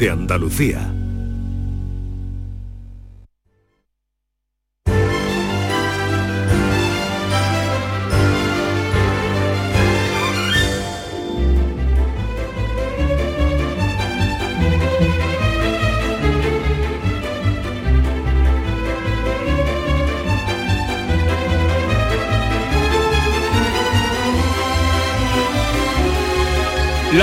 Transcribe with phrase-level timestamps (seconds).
[0.00, 0.99] de Andalucía.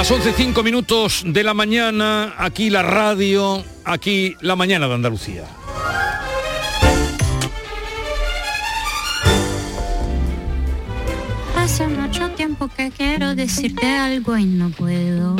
[0.09, 5.43] Las 11.05 minutos de la mañana, aquí la radio, aquí la mañana de Andalucía.
[11.57, 15.35] Hace mucho tiempo que quiero decirte algo y no puedo.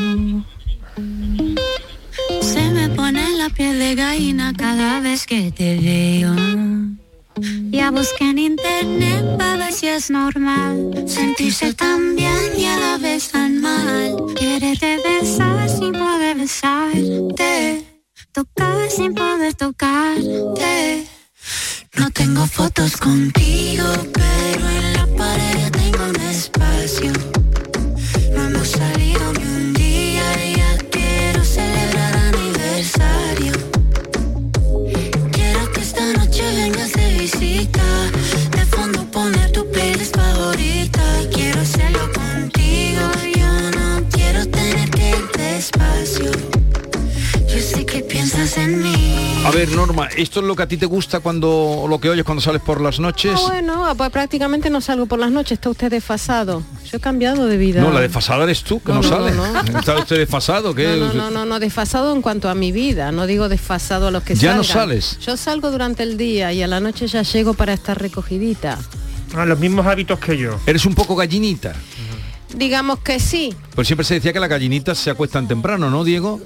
[2.42, 6.77] Se me pone la piel de gallina cada vez que te veo.
[7.40, 12.98] Ya busqué en internet para ver si es normal sentirse tan bien y a la
[12.98, 14.16] vez tan mal.
[14.36, 17.86] Quiererte besar sin poder besarte,
[18.32, 21.06] tocar sin poder tocarte.
[21.96, 27.12] No tengo fotos contigo, pero en la pared tengo un espacio.
[28.34, 33.54] No hemos salido ni un día y ya quiero celebrar aniversario.
[35.32, 36.87] Quiero que esta noche vengas
[37.40, 41.02] de fondo poner tu playlist favorita.
[41.32, 43.02] Quiero hacerlo contigo.
[43.36, 46.32] Yo no quiero tener que ir despacio.
[47.68, 49.44] Sé que piensas en mí.
[49.46, 52.24] A ver, Norma, ¿esto es lo que a ti te gusta cuando lo que oyes
[52.24, 53.34] cuando sales por las noches?
[53.36, 56.64] Ah, bueno, pues prácticamente no salgo por las noches, está usted desfasado.
[56.90, 57.82] Yo he cambiado de vida.
[57.82, 59.36] No, la desfasada eres tú, que no, No, no, sales.
[59.36, 59.80] no.
[59.80, 60.88] Está usted desfasado, ¿qué?
[60.98, 64.12] No, no, no, no, no, desfasado en cuanto a mi vida, no digo desfasado a
[64.12, 65.20] los que ¿Ya no sales?
[65.20, 68.78] Yo salgo durante el día y a la noche ya llego para estar recogidita.
[69.36, 70.58] Ah, los mismos hábitos que yo.
[70.66, 71.76] Eres un poco gallinita.
[72.56, 73.54] Digamos que sí.
[73.78, 76.42] Pues siempre se decía que las gallinitas se acuestan temprano, ¿no, Diego?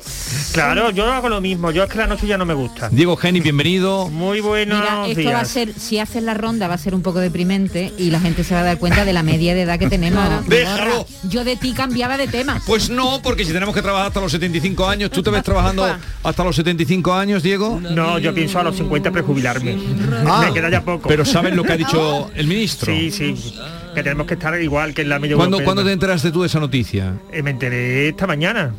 [0.52, 1.72] Claro, yo hago lo mismo.
[1.72, 2.90] Yo es que la noche ya no me gusta.
[2.90, 4.10] Diego Geni, bienvenido.
[4.10, 5.34] Muy buenos Mira, esto días.
[5.34, 8.20] va a ser, si haces la ronda va a ser un poco deprimente y la
[8.20, 10.46] gente se va a dar cuenta de la media de edad que tenemos.
[10.46, 11.08] Déjalo.
[11.30, 12.62] Yo de ti cambiaba de tema.
[12.68, 15.88] Pues no, porque si tenemos que trabajar hasta los 75 años, ¿tú te ves trabajando
[16.24, 17.80] hasta los 75 años, Diego?
[17.80, 19.78] No, yo pienso a los 50 prejubilarme.
[20.28, 21.08] Ah, me queda ya poco.
[21.08, 22.94] Pero ¿sabes lo que ha dicho el ministro?
[22.94, 23.56] Sí, sí.
[23.96, 25.62] Que tenemos que estar igual que en la media ¿Cuándo.
[25.64, 27.14] ¿Cuándo te enteraste tú de esa noticia?
[27.32, 28.74] Eh, me enteré esta mañana.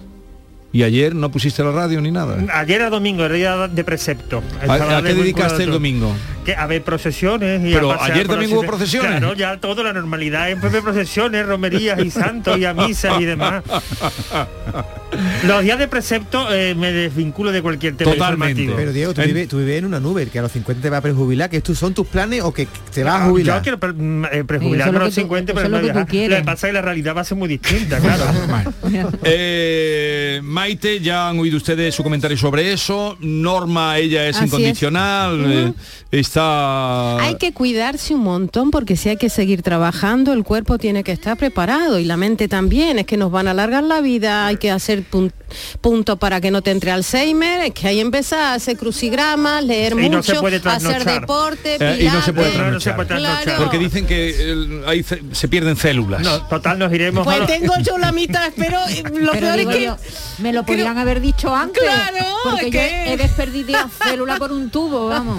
[0.75, 2.39] ¿Y ayer no pusiste la radio ni nada?
[2.55, 4.43] Ayer era domingo, era día de precepto.
[4.67, 6.15] ¿A, a qué dedicaste el domingo?
[6.47, 9.11] Que a ver procesiones y Pero a ayer también hubo procesiones.
[9.11, 13.63] Claro, ya todo la normalidad, en procesiones, romerías y santos y a misas y demás.
[15.47, 18.75] Los días de precepto eh, me desvinculo de cualquier tema informativo.
[18.77, 20.99] Pero Diego, tú vives, tú vives en una nube, que a los 50 te va
[20.99, 23.59] a prejubilar, que estos son tus planes o que te vas a jubilar.
[23.59, 25.83] Yo quiero pre- mm, eh, es a lo los que tú- 50, eso pero es
[25.83, 28.25] lo que pasa es que la realidad va a ser muy distinta, claro.
[29.25, 33.17] Eh, Maite, ya han oído ustedes su comentario sobre eso.
[33.21, 34.53] Norma, ella es Así es.
[34.53, 35.45] incondicional.
[35.47, 35.73] eh,
[36.11, 37.19] está...
[37.19, 41.13] Hay que cuidarse un montón porque si hay que seguir trabajando, el cuerpo tiene que
[41.13, 42.99] estar preparado y la mente también.
[42.99, 45.33] Es que nos van a alargar la vida, hay que hacer pun-
[45.81, 49.65] punto para que no te entre Alzheimer, es que hay que empezar a hacer crucigramas,
[49.65, 51.21] leer Y no mucho, se puede hacer trasnochar.
[51.21, 53.07] deporte, Eh, y no se puede trasnochar.
[53.07, 53.53] Claro.
[53.59, 56.23] Porque dicen que eh, ahí se pierden células.
[56.23, 58.79] No, total, nos iremos Pues tengo yo la mitad, pero
[59.15, 59.97] lo Pero peor es que yo,
[60.39, 61.83] me lo podrían haber dicho antes.
[61.83, 65.39] Claro, porque es yo que- he desperdiciado célula por un tubo, vamos.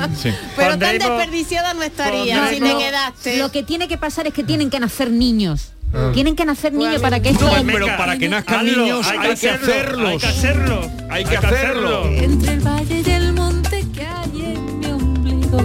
[0.56, 3.38] Pero tan desperdiciada no estaría si te No, quedaste.
[3.38, 5.70] Lo que tiene que pasar es que tienen que nacer niños.
[5.96, 6.12] Ah.
[6.14, 7.46] Tienen que nacer niños para que esto...
[7.46, 10.12] No, pero para que nazcan hazlo, niños hay que hay que hacerlo, hacerlos.
[10.12, 12.06] hay que hacerlo, Hay que hacerlo.
[12.10, 15.62] Entre el valle y el monte que hay en mi ombligo,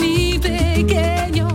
[0.00, 1.48] mi pequeño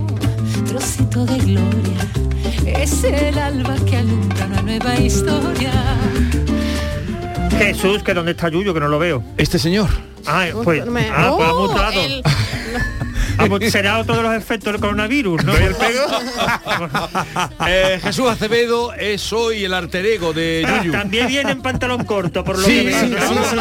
[0.68, 5.72] trocito de gloria, es el alba que alumbra una nueva historia.
[7.58, 9.24] Jesús, que dónde está Yuyo, que no lo veo.
[9.38, 9.90] Este señor.
[10.28, 12.00] Ah, pues, Me- ah, pues ha Oh, mutado.
[12.02, 12.36] el- pues
[13.72, 15.56] será otro de los efectos del coronavirus, ¿no?
[15.56, 16.06] el pego?
[17.68, 20.92] Eh, Jesús Acevedo es hoy el alter ego de Ah, Yuyu.
[20.92, 23.16] También viene en pantalón corto, por lo Sí, que sí, sí,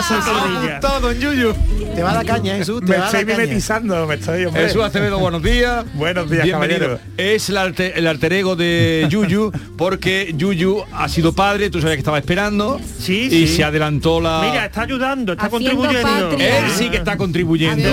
[0.08, 0.80] sí, rodilla.
[0.80, 1.54] Todo en Yuyu.
[1.94, 2.80] Te va a dar caña, Jesús.
[2.80, 3.38] Te Me va a estoy caña.
[3.38, 4.62] mimetizando, me estoy, hombre.
[4.66, 5.84] Jesús Acevedo, buenos días.
[5.94, 6.80] Buenos días, Bienvenido.
[6.80, 7.00] caballero.
[7.16, 11.96] Es el alter, el alter ego de Yuyu, porque Yuyu ha sido padre, tú sabías
[11.96, 12.80] que estaba esperando.
[12.98, 14.42] Sí, y se adelantó la.
[14.48, 16.28] Mira, está ayudando, está Haciendo contribuyendo.
[16.30, 16.58] patria.
[16.58, 17.88] Él sí que está contribuyendo.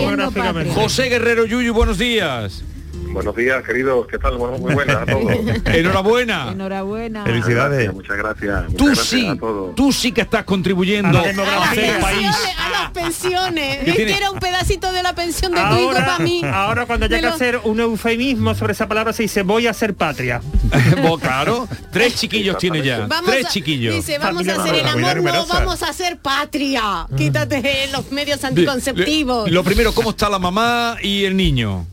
[0.74, 2.64] José Guerrero Yuyu, buenos días.
[3.14, 4.08] Buenos días, queridos.
[4.08, 4.38] ¿Qué tal?
[4.38, 5.32] Bueno, muy buenas a todos.
[5.66, 6.50] Enhorabuena.
[6.52, 7.24] Enhorabuena.
[7.24, 7.94] Felicidades.
[7.94, 8.64] Muchas gracias.
[8.64, 9.76] Muchas Tú gracias sí, a todos.
[9.76, 12.28] tú sí que estás contribuyendo A la a hacer país.
[12.58, 13.78] a la las pensiones.
[13.84, 14.12] ¿Qué Es tiene?
[14.12, 16.42] que era un pedacito de la pensión de tu hijo Ahora, para mí.
[16.44, 19.74] ahora cuando haya que lo- hacer un eufemismo sobre esa palabra se dice voy a
[19.74, 20.42] ser patria.
[21.04, 23.06] Vos, claro, tres chiquillos tiene ya.
[23.06, 23.94] Vamos tres a- chiquillos.
[23.96, 27.08] Dice, vamos Familia a hacer el amor, no vamos a hacer patria.
[27.16, 29.52] Quítate los medios anticonceptivos.
[29.52, 31.86] Lo primero, ¿cómo está la mamá y el niño?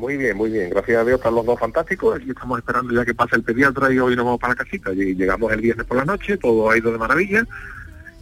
[0.00, 0.70] Muy bien, muy bien.
[0.70, 2.16] Gracias a Dios están los dos fantásticos.
[2.16, 4.94] Aquí estamos esperando ya que pase el pediatra y hoy nos vamos para la casita.
[4.94, 7.46] Y llegamos el viernes por la noche, todo ha ido de maravilla.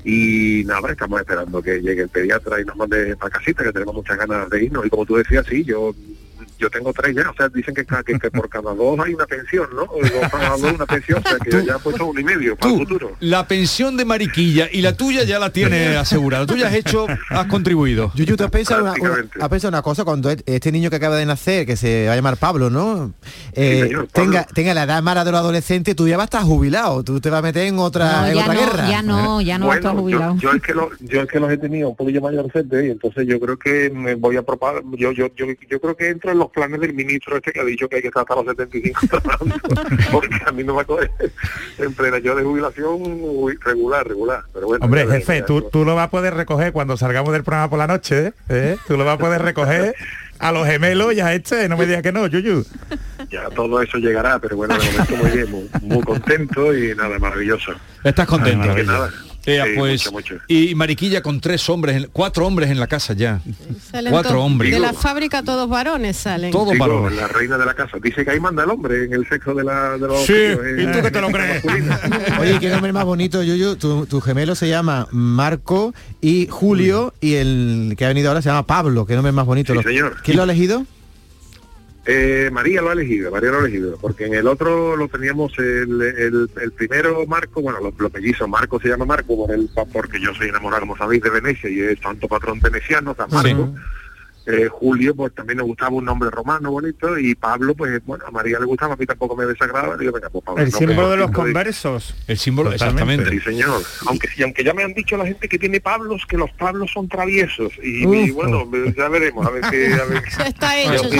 [0.02, 3.94] Y nada, estamos esperando que llegue el pediatra y nos mande para casita, que tenemos
[3.94, 4.86] muchas ganas de irnos.
[4.86, 5.94] Y como tú decías, sí, yo
[6.58, 7.31] yo tengo tres ya.
[7.31, 9.82] O sea, dicen que, que, que por cada dos hay una pensión, ¿no?
[9.82, 11.22] O dos cada dos una pensión.
[11.25, 13.12] O sea, que yo ya he puesto uno y medio para el futuro.
[13.20, 16.46] la pensión de Mariquilla y la tuya ya la tienes asegurada.
[16.46, 18.12] Tú ya has hecho, has contribuido.
[18.14, 20.96] Yuyu, ¿tú has pensado, una, una- has pensado una cosa cuando e- este niño que
[20.96, 23.12] acaba de nacer, que se va a llamar Pablo, ¿no?
[23.52, 24.31] Eh, señor, Pablo.
[24.32, 27.20] tenga, tenga la edad mala de los adolescentes, tú ya vas a estar jubilado, tú
[27.20, 28.90] te vas a meter en otra, No, en ya otra no, guerra.
[28.90, 30.34] ya no, ya no va a estar Bueno, jubilado.
[30.37, 32.90] yo, yo es que lo, yo es que los he tenido un poquillo mayorcete y
[32.90, 36.31] entonces yo creo que me voy a propagar, yo, yo, yo, yo creo que entro
[36.32, 38.46] en los planes del ministro este que ha dicho que hay que estar hasta los
[38.46, 39.56] 75 trabajando,
[40.12, 41.10] porque a mí no me coge
[41.78, 43.00] en plena yo de jubilación
[43.64, 44.84] regular, regular, pero bueno.
[44.84, 47.70] Hombre, ya jefe, ya tú, tú lo vas a poder recoger cuando salgamos del programa
[47.70, 48.76] por la noche, ¿eh?
[48.86, 49.94] Tú lo vas a poder recoger
[50.38, 52.64] a los gemelos y a este, no me digas que no, Yuyu.
[53.30, 57.18] ya todo eso llegará, pero bueno, de momento muy bien, muy, muy contento y nada,
[57.18, 57.72] maravilloso.
[58.04, 58.70] Estás contento.
[58.70, 58.84] Así
[59.44, 60.44] que nada, Ea, sí, pues, mucho, mucho.
[60.49, 63.40] y Mariquilla con tres hombres, en- cuatro hombres en la casa ya.
[63.90, 64.70] Salen Cuatro hombres.
[64.70, 66.50] De la fábrica todos varones salen.
[66.50, 67.19] Todos Digo, varones.
[67.19, 67.96] la reina de la casa.
[68.02, 70.61] Dice que ahí manda el hombre en el sexo de, la, de los Sí, tíos,
[70.67, 71.62] en- ¿y tú qué te lo crees?
[72.40, 73.76] Oye, qué nombre más bonito, Yuyu.
[73.76, 78.49] Tu, tu gemelo se llama Marco y Julio y el que ha venido ahora se
[78.49, 79.06] llama Pablo.
[79.06, 79.73] Qué nombre más bonito.
[79.73, 80.17] Sí, Los- señor.
[80.23, 80.85] ¿Quién lo ha elegido?
[82.10, 85.52] Eh, María lo ha elegido, María lo ha elegido, porque en el otro lo teníamos
[85.58, 89.69] el, el, el primero Marco, bueno, los, los mellizos, Marco se llama Marco por el,
[89.93, 93.75] porque yo soy enamorado, como sabéis, de Venecia y es santo patrón veneciano, San Marco.
[94.50, 98.30] Eh, Julio, pues también nos gustaba un nombre romano bonito y Pablo, pues bueno, a
[98.30, 100.62] María le gustaba, a mí tampoco me desagrada, digo, venga, pues Pablo.
[100.62, 102.14] El no, símbolo de los conversos.
[102.26, 103.28] El símbolo, exactamente.
[103.28, 103.82] Sí, señor.
[104.06, 106.90] Aunque y aunque ya me han dicho la gente que tiene Pablos, que los Pablos
[106.94, 107.74] son traviesos.
[107.82, 108.66] Y, y bueno,
[108.96, 109.92] ya veremos, a ver qué...
[109.92, 110.22] A ver.
[110.38, 111.10] Ya está hecho.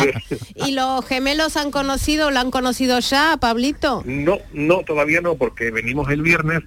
[0.55, 4.03] ¿Y los gemelos han conocido, lo han conocido ya, Pablito?
[4.07, 6.63] No, no, todavía no, porque venimos el viernes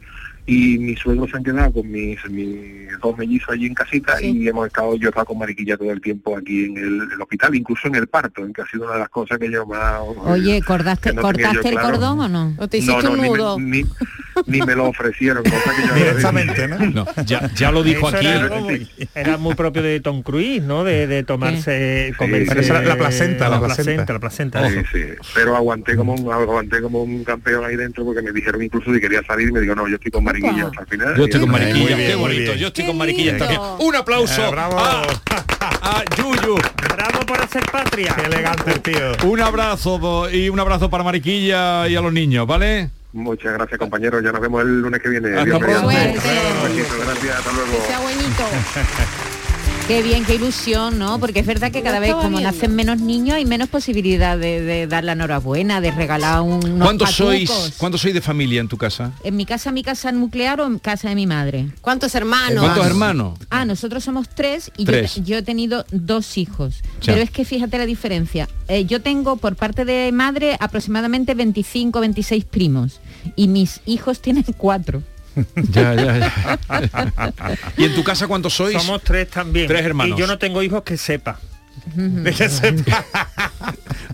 [0.45, 4.37] y mis suegros se han quedado con mis, mis dos mellizos allí en casita Sí.
[4.37, 7.21] y hemos estado, yo he estado con Mariquilla todo el tiempo aquí en el, el
[7.21, 9.65] hospital, incluso en el parto, en que ha sido una de las cosas que yo
[9.65, 9.99] más...
[10.25, 11.91] Oye, ¿cordaste, no ¿cortaste el claro.
[11.91, 12.53] cordón o no?
[12.57, 13.59] ¿O te hiciste no, un no, ni me- nudo?
[13.59, 13.83] Ni,
[14.45, 16.77] ni me lo ofrecieron, cosa que yo Directamente, ¿no?
[16.77, 18.27] No, ya, ya lo dijo Eso aquí.
[18.27, 20.83] Era, algo muy, era muy propio de Tom Cruise, ¿no?
[20.83, 24.05] De, de tomarse, comerse Pero esa era la placenta, la la placenta.
[24.19, 24.83] placenta, la placenta.
[24.91, 25.03] Sí, sí.
[25.33, 28.99] Pero aguanté como un aguanté como un campeón ahí dentro porque me dijeron incluso si
[28.99, 31.15] quería salir y me digo no, yo estoy con Mariquilla hasta el final.
[31.17, 32.53] Yo estoy con Mariquilla, qué bonito.
[32.55, 33.61] Yo estoy Qué con Mariquilla también.
[33.79, 34.79] Un aplauso Eh, bravo.
[34.79, 35.01] a,
[35.61, 36.55] a Yuyu.
[36.95, 38.15] Bravo por hacer patria.
[38.15, 39.11] Qué elegante el tío.
[39.29, 42.89] Un abrazo y un abrazo para Mariquilla y a los niños, ¿vale?
[43.13, 45.29] Muchas gracias compañeros, ya nos vemos el lunes que viene.
[45.29, 45.87] Hasta Dios pronto.
[45.87, 47.71] gracias, hasta luego.
[47.71, 48.43] Que sea buenito.
[49.91, 51.19] Qué bien, qué ilusión, ¿no?
[51.19, 52.39] Porque es verdad que cada vez como viendo.
[52.49, 57.11] nacen menos niños hay menos posibilidad de, de dar la enhorabuena, de regalar un, ¿Cuántos
[57.11, 57.51] sois.
[57.77, 59.11] ¿Cuántos sois de familia en tu casa?
[59.25, 61.67] ¿En mi casa, mi casa nuclear o en casa de mi madre?
[61.81, 62.63] ¿Cuántos hermanos?
[62.63, 63.37] ¿Cuántos hermanos?
[63.49, 65.15] Ah, nosotros somos tres y yo Tres.
[65.15, 66.75] te- Yo, he tenido dos hijos.
[67.01, 67.11] Ya.
[67.11, 68.47] Pero es que fíjate la diferencia.
[68.69, 73.01] Eh, yo tengo por parte de madre aproximadamente 25, 26 primos
[73.35, 75.03] y mis hijos tienen cuatro.
[75.71, 77.55] Ya, ya, ya.
[77.77, 78.81] ¿Y en tu casa cuántos sois?
[78.81, 79.67] Somos tres también.
[79.67, 80.17] Tres hermanos.
[80.17, 81.39] Y yo no tengo hijos que sepa.
[82.23, 83.05] Que sepa.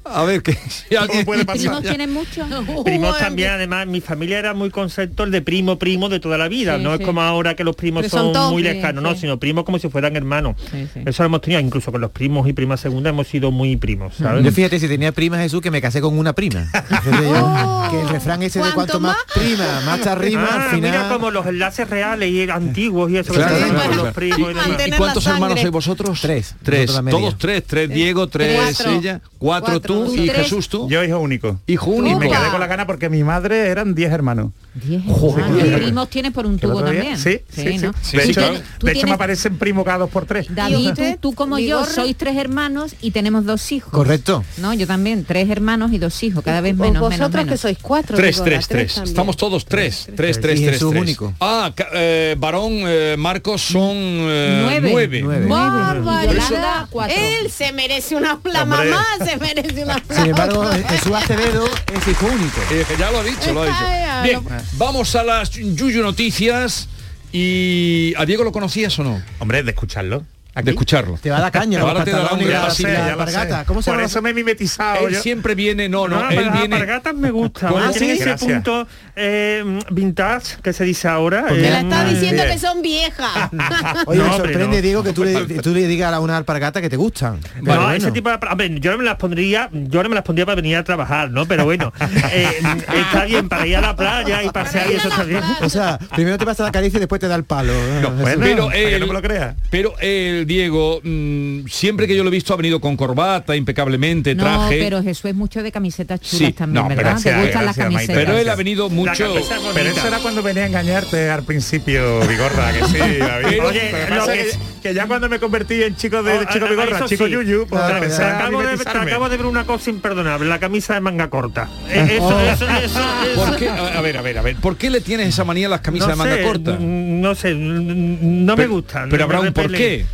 [0.05, 0.53] A ver, que
[1.25, 1.59] puede ¿Mis pasar?
[1.59, 2.45] primos tienen mucho?
[2.86, 6.47] Primos también, además, mi familia era muy concepto el de primo, primo de toda la
[6.47, 6.77] vida.
[6.77, 7.01] Sí, no sí.
[7.01, 9.21] es como ahora que los primos son, muy Sí, lejanos, no, sí.
[9.21, 10.55] sino primos como si fueran hermanos.
[10.71, 11.01] Sí, sí.
[11.05, 14.15] Eso lo hemos tenido, incluso con los primos y primas segunda hemos sido muy primos,
[14.15, 14.45] ¿sabes?
[14.45, 16.67] Yo fíjate, si tenía prima Jesús, que me casé con una prima.
[16.74, 17.88] Oh.
[17.91, 19.43] que el refrán ese de ¿Cuánto cuanto más más?
[19.45, 20.91] prima, más te arrima, Ah, al final...
[20.91, 24.03] mira como los enlaces reales y antiguos y eso que Claro, claro, con claro.
[24.05, 24.67] los primos y ¿Y, demás.
[24.69, 26.19] Mantener y cuántos hermanos sois vosotros?
[26.21, 26.91] Tres, Tres.
[27.09, 27.56] Todos tres.
[27.65, 28.91] Tres Diego, tres Cuatro.
[28.91, 30.05] ella, cuatro, Cuatro.
[30.05, 30.43] tú y Tres.
[30.43, 30.87] Jesús tú.
[30.89, 31.59] Yo hijo único.
[31.67, 32.19] Hijo Y único.
[32.19, 32.39] me Opa.
[32.39, 34.51] quedé con la gana porque mi madre eran 10 hermanos.
[34.73, 35.45] Diez Joder.
[35.45, 35.67] hermanos.
[35.67, 37.17] ¿Y primos tienes por un ¿Que el tubo también?
[37.17, 37.77] Sí, sí, sí.
[37.79, 37.93] ¿no?
[38.01, 40.47] Sí, De hecho, me aparecen primo cada dos por tres.
[40.49, 43.91] David, ¿Y tú, como yo sois tres hermanos y tenemos dos hijos.
[43.91, 44.43] Correcto.
[44.57, 47.77] No, yo también, tres hermanos y dos hijos, cada vez menos, Vosotros menos, que sois
[47.81, 48.15] cuatro.
[48.17, 48.97] Tres, tres, tres.
[48.97, 50.07] Estamos todos tres.
[50.15, 51.33] Tres, tres, Y tres, único.
[51.39, 54.89] Ah, eh, varón, eh, Marcos son eh, Nueve.
[54.91, 55.21] nueve.
[55.23, 55.45] Nueve.
[55.47, 56.33] Barbaridad.
[56.33, 57.15] Y Yolanda, cuatro.
[57.48, 58.39] Él se merece una...
[58.44, 58.89] La Hombre.
[58.89, 60.01] mamá se merece una...
[60.10, 62.62] Sin embargo, Jesús Acevedo es hijo único.
[62.72, 64.24] Eh, que ya lo ha dicho, lo ha dicho.
[64.24, 66.89] Bien, vamos a las Yuyu Noticias
[67.32, 69.22] ¿Y a Diego lo conocías o no?
[69.39, 70.24] Hombre, de escucharlo.
[70.63, 71.17] De escucharlo.
[71.21, 71.81] Te va a dar caña.
[71.81, 72.81] Ahora te dará un pantalones y la- repaso.
[72.81, 73.65] y la ya lo alpargata.
[73.65, 74.05] ¿Cómo se Por llama?
[74.07, 75.21] eso me he mimetizado Él yo.
[75.21, 76.75] siempre viene, no, no, No, él viene...
[76.75, 77.71] alpargatas me gustan.
[77.71, 77.89] ¿Cómo?
[77.91, 78.51] Tienen ese Gracias.
[78.51, 81.45] punto eh, vintage que se dice ahora.
[81.49, 82.53] Me eh, la está Mm, diciendo bien.
[82.53, 83.49] que son viejas.
[84.05, 84.81] Oye, No, me hombre, sorprende, no.
[84.81, 87.39] Diego, que tú le, tú le digas a una alpargata que te gustan.
[87.57, 87.91] No, bueno.
[87.91, 88.37] ese tipo de...
[88.41, 90.83] A ver, yo no me las pondría, yo no me las pondría para venir a
[90.83, 91.45] trabajar, ¿no?
[91.47, 91.91] Pero bueno,
[92.31, 92.49] eh,
[92.95, 95.41] está bien para ir a la playa y pasear y eso está bien.
[95.61, 97.73] O sea, primero te pasa la caricia y después te da el palo.
[98.01, 99.55] No, bueno, Pero no me lo creas.
[99.69, 104.34] Pero el Diego, mm, siempre que yo lo he visto ha venido con corbata, impecablemente,
[104.34, 104.80] No, traje.
[104.80, 107.12] pero Jesús es mucho de camisetas chulas Sí, también, no, pero ¿verdad?
[107.12, 108.13] gracias, ¿Te gustan las gracias, Maite.
[108.13, 108.25] camisetas?
[108.34, 109.34] Pero él ha venido mucho...
[109.74, 113.60] Pero eso era cuando venía a engañarte al principio, Bigorra, que sí, David.
[113.63, 114.58] Oye, Lo que es
[114.96, 117.32] ya cuando me convertí en chico de, Oh, chico Bigorra, eso chico sí.
[117.34, 118.34] Yuyu, pues Claro, empecé Te claro.
[118.36, 119.12] a acabo, de, te mimetizarme.
[119.12, 121.68] acabo de ver una cosa imperdonable, la camisa de manga corta.
[121.92, 122.39] Eso, Oh.
[122.39, 123.68] eso, eso, eso- ¿Por qué?
[123.68, 124.56] A a ver, a ver, a ver.
[124.56, 126.77] ¿Por qué le tienes esa manía a las camisas no de manga sé, corta?
[126.80, 129.10] No sé, no me gustan.
[129.10, 130.06] pero habrá un por repelen.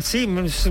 [0.00, 0.70] Sí, me- s-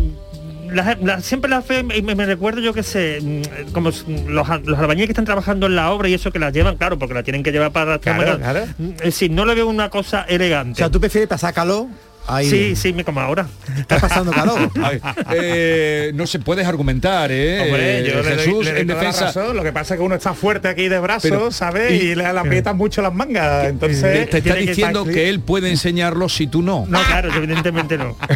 [0.71, 4.79] las- las- siempre las fe y me, recuerdo yo que sé, mm, como los, los
[4.79, 7.23] albañiles que están trabajando en la obra y eso que las llevan, claro, porque la
[7.23, 8.65] tienen que llevar para Claro, claro.
[8.77, 10.77] Mm, Es decir, no le veo una cosa O elegante.
[10.77, 11.87] sea, tú prefieres pasar calor
[12.27, 12.49] ahí.
[12.49, 13.47] sí, sí, me como ahora.
[13.77, 14.69] Estás pasando calor.
[14.83, 14.99] Ay,
[15.33, 17.61] eh, no se puedes argumentar, ¿eh?
[17.61, 19.25] Hombre, yo le doy, Jesús, le doy en defensa.
[19.25, 21.91] razón, lo que pasa es que uno está fuerte aquí de brazos, Pero- ¿sabes?
[21.91, 23.63] y- Y, le, le aprietan mucho las mangas.
[23.63, 26.85] Te, Entonces, te está que diciendo estar- que él puede enseñarlo si tú no.
[26.87, 28.17] No, claro, evidentemente no.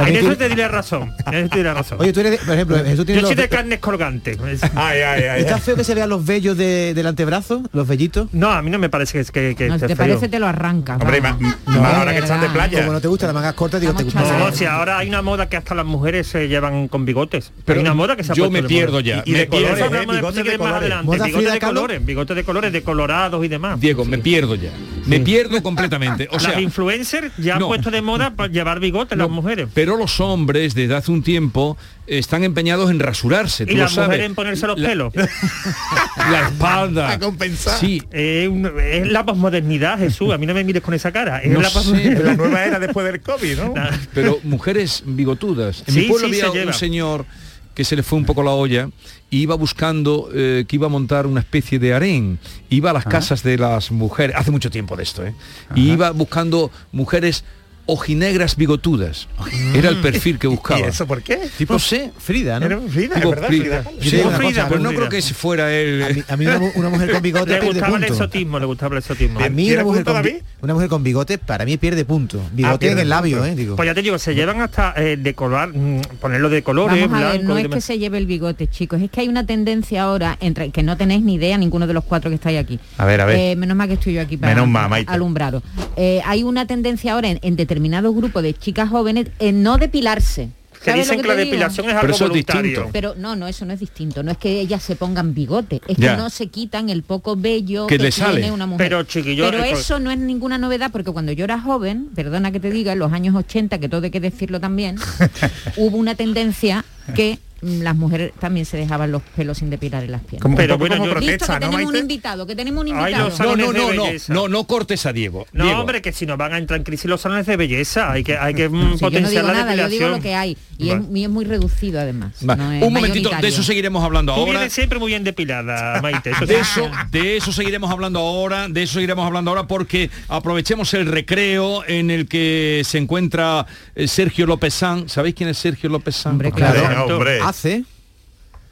[0.00, 1.12] En eso te diré razón.
[1.26, 1.98] En eso te diré razón.
[2.00, 4.38] Oye, tú eres, de- por ejemplo, Jesús tiene yo soy los- de carnes colgantes.
[4.74, 5.40] Ay, ay, ay.
[5.42, 7.62] ¿Está feo que se vean los vellos de- del antebrazo?
[7.72, 8.28] Los vellitos.
[8.32, 9.96] No, a mí no me parece que, que, que No, si te feo.
[9.96, 10.96] parece te lo arranca.
[10.96, 12.80] Hombre, más, No, ahora que están de playa.
[12.80, 14.04] Como no te gustan las mangas cortas, digo, te.
[14.04, 17.52] No, si ahora hay una moda que hasta las mujeres se llevan con bigotes.
[17.64, 19.22] Pero hay una moda que se ha yo me pierdo ya.
[19.26, 19.76] Y- y me de pierdo.
[19.78, 20.06] colores, ¿eh?
[20.16, 23.80] Bigotes de colores, bigotes de colores, de colorados y demás.
[23.80, 24.70] Diego, me pierdo ya.
[25.10, 26.28] Me pierdo completamente.
[26.30, 27.66] O sea, las influencers ya no.
[27.66, 29.68] han puesto de moda para llevar bigotes no, las mujeres.
[29.74, 31.76] Pero los hombres desde hace un tiempo
[32.06, 33.66] están empeñados en rasurarse.
[33.66, 34.08] tú Y lo las sabes.
[34.08, 35.12] mujeres en ponerse los La- pelos.
[36.30, 37.10] La espalda.
[37.12, 37.78] A compensar.
[37.78, 38.02] Sí.
[38.12, 40.32] Eh, un- es la posmodernidad, Jesús.
[40.32, 41.38] A mí no me mires con esa cara.
[41.42, 42.24] Es No la sé, posmodernidad.
[42.24, 43.74] La nueva era después del COVID, ¿no?
[44.14, 45.84] pero mujeres bigotudas.
[45.86, 46.72] En mi Sí, pueblo sí, había se un lleva.
[46.72, 47.26] señor
[47.74, 48.88] que se le fue un poco la olla
[49.30, 52.38] iba buscando eh, que iba a montar una especie de harén.
[52.68, 55.34] Iba a las casas de las mujeres, hace mucho tiempo de esto, ¿eh?
[55.74, 57.44] Y iba buscando mujeres
[57.92, 59.28] ojinegras bigotudas.
[59.74, 60.80] Era el perfil que buscaba.
[60.80, 61.38] ¿Y eso por qué?
[61.58, 62.10] Tipo No sé.
[62.18, 62.66] Frida, ¿no?
[62.66, 63.82] Era Frida, Tipo verdad, Frida.
[63.82, 64.00] Frida.
[64.00, 66.02] Sí, cosa, pero no creo que ese fuera él.
[66.02, 68.58] A mí, a mí una, mu- una mujer con bigote Le pierde gustaba el exotismo,
[68.58, 69.40] le gustaba el exotismo.
[69.40, 70.22] A mí ¿Tiene una mujer, con,
[70.62, 72.40] una mujer con bigote para mí pierde punto.
[72.52, 73.52] Bigote pierde en el labio, punto.
[73.52, 73.56] ¿eh?
[73.56, 73.76] Digo.
[73.76, 77.30] Pues ya te digo, se llevan hasta eh, decorar, mm, ponerlo de colores, Vamos a
[77.32, 80.02] ver, blanco no es que se lleve el bigote, chicos, es que hay una tendencia
[80.04, 82.78] ahora entre que no tenéis ni idea ninguno de los cuatro que estáis aquí.
[82.98, 83.36] A ver, a ver.
[83.38, 85.10] Eh, menos mal que estoy yo aquí para Menos mal, Maite.
[85.12, 85.62] alumbraros.
[85.96, 90.50] Eh, hay una tendencia ahora en, en determinados grupos de chicas jóvenes en no depilarse.
[90.82, 91.44] Que ¿Sabes dicen que la digo?
[91.44, 92.62] depilación es Pero algo es voluntario.
[92.62, 92.90] distinto.
[92.90, 94.22] Pero no, no, eso no es distinto.
[94.22, 96.12] No es que ellas se pongan bigote, es Ya.
[96.12, 98.50] que no se quitan el poco bello Que que, le tiene sale.
[98.50, 98.86] una mujer.
[98.88, 102.60] Pero, chiquillo, Pero eso no es ninguna novedad porque cuando yo era joven, perdona que
[102.60, 104.96] te diga, en los años 80, que todo hay que decirlo también,
[105.76, 106.82] hubo una tendencia
[107.14, 110.42] que las mujeres también se dejaban los pelos sin depilar en las piernas.
[110.42, 112.88] Como, Pero bueno, como yo- Listo, protesta, que ¿no, tenemos un invitado, que tenemos un
[112.88, 113.30] invitado.
[113.38, 115.46] No, no, no, no, no, no cortes a Diego.
[115.52, 115.80] No, Diego.
[115.80, 118.36] hombre, que si no van a entrar en crisis los salones de belleza, hay que,
[118.38, 120.56] hay que mm, Si yo no potenciar digo la nada, yo digo lo que hay.
[120.78, 121.02] Y, Vale.
[121.10, 122.32] es, y es muy reducido además.
[122.48, 124.52] Va, no es un momentito, de eso seguiremos hablando Tú ahora.
[124.52, 126.30] vienes siempre muy bien depilada, Maite.
[126.30, 130.94] Eso De eso, de eso seguiremos hablando ahora, de eso seguiremos hablando ahora porque aprovechemos
[130.94, 135.08] el recreo en el que se encuentra eh, Sergio López San.
[135.08, 136.32] ¿Sabéis quién es Sergio López San?
[136.32, 137.40] Hombre, Claro, Hombre, hombre.
[137.50, 137.84] Hace.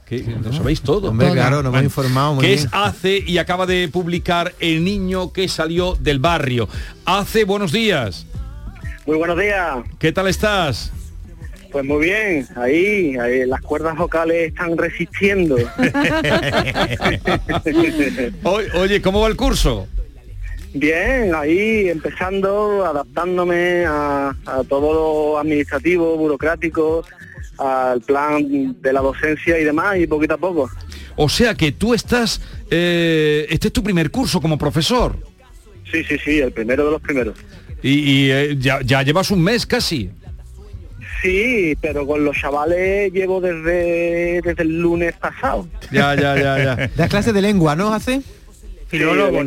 [0.07, 1.11] Que lo sabéis todo.
[1.11, 2.59] Hombre, claro, nos hemos informado muy que bien.
[2.61, 6.67] es ACE y acaba de publicar El niño que salió del barrio.
[7.05, 8.27] ACE, buenos días.
[9.07, 9.77] Muy buenos días.
[9.99, 10.93] ¿Qué tal estás?
[11.71, 15.55] Pues muy bien, ahí, ahí las cuerdas vocales están resistiendo.
[18.75, 19.87] Oye, ¿cómo va el curso?
[20.79, 27.05] Bien, ahí empezando, adaptándome a, a todo lo administrativo, burocrático,
[27.59, 30.71] al plan de la docencia y demás, y poquito a poco.
[31.17, 35.17] O sea que tú estás, eh, este es tu primer curso como profesor
[35.91, 37.35] Sí, sí, sí, el primero de los primeros.
[37.83, 37.91] y,
[38.27, 40.11] y, eh, ya, ya llevas un mes casi.
[41.23, 45.67] Sí, pero con los chavales llevo desde, desde el lunes pasado.
[45.91, 46.91] Ya, ya, ya, ya.
[46.97, 47.93] Das clases de lengua, ¿no?
[47.93, 48.21] Hace.
[48.89, 49.39] Filólogo,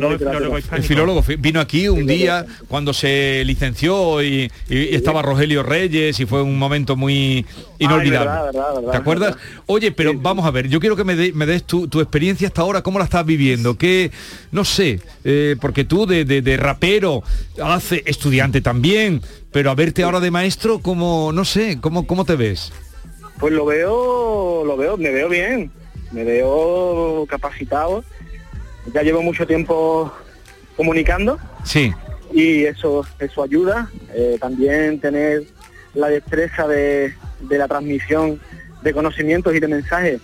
[0.72, 6.20] El filólogo fi- vino aquí un día cuando se licenció y, y estaba Rogelio Reyes
[6.20, 7.44] y fue un momento muy
[7.80, 8.28] inolvidable.
[8.30, 9.36] verdad, verdad, verdad, ¿Te acuerdas?
[9.66, 12.46] Oye, pero vamos a ver, yo quiero que me, de- me des tu, tu experiencia
[12.46, 13.76] hasta ahora, ¿cómo la estás viviendo?
[13.76, 14.12] Que,
[14.52, 17.24] no sé, eh, porque tú de, de- de rapero,
[17.60, 22.36] hace estudiante también, pero a verte ahora de maestro, como, no sé, ¿cómo, cómo te
[22.36, 22.72] ves?
[23.40, 25.72] Pues lo veo, lo veo, me veo bien,
[26.12, 28.04] me veo capacitado.
[28.92, 30.12] Ya llevo mucho tiempo
[30.76, 31.92] comunicando Sí,
[32.32, 33.90] y eso, eso ayuda.
[34.14, 35.44] Eh, también tener
[35.94, 38.40] la destreza de, de la transmisión
[38.82, 40.20] de conocimientos y de mensajes.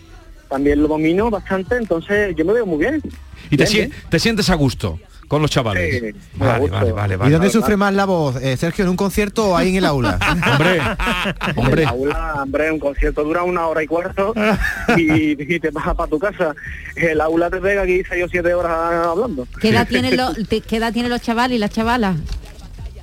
[0.48, 3.02] También lo domino bastante, entonces yo me veo muy bien.
[3.50, 4.98] y te, Bien, te sientes a gusto
[5.28, 5.94] con los chavales.
[5.94, 6.00] Sí,
[6.35, 6.94] muy a vale, gusto.
[6.94, 9.68] vale, vale, ¿Y dónde sufre más la voz, eh, Sergio, en un concierto o ahí
[9.68, 10.18] en el aula?
[10.52, 10.80] Hombre,
[11.56, 11.85] hombre.
[11.85, 14.32] Aula, hombre, un concierto dura una hora y cuarto
[14.97, 16.54] y, y te vas para tu casa.
[16.97, 19.47] El aula te pega aquí seis o siete horas hablando.
[19.61, 22.16] ¿Qué edad tienen los, te- qué edad tienen los chavales y las chavalas?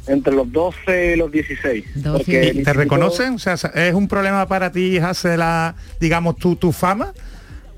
[0.07, 1.85] Entre los 12 y los 16.
[1.95, 3.35] 12 porque ¿Te reconocen?
[3.35, 7.11] O sea, ¿es un problema para ti, hace la, digamos, tu, tu fama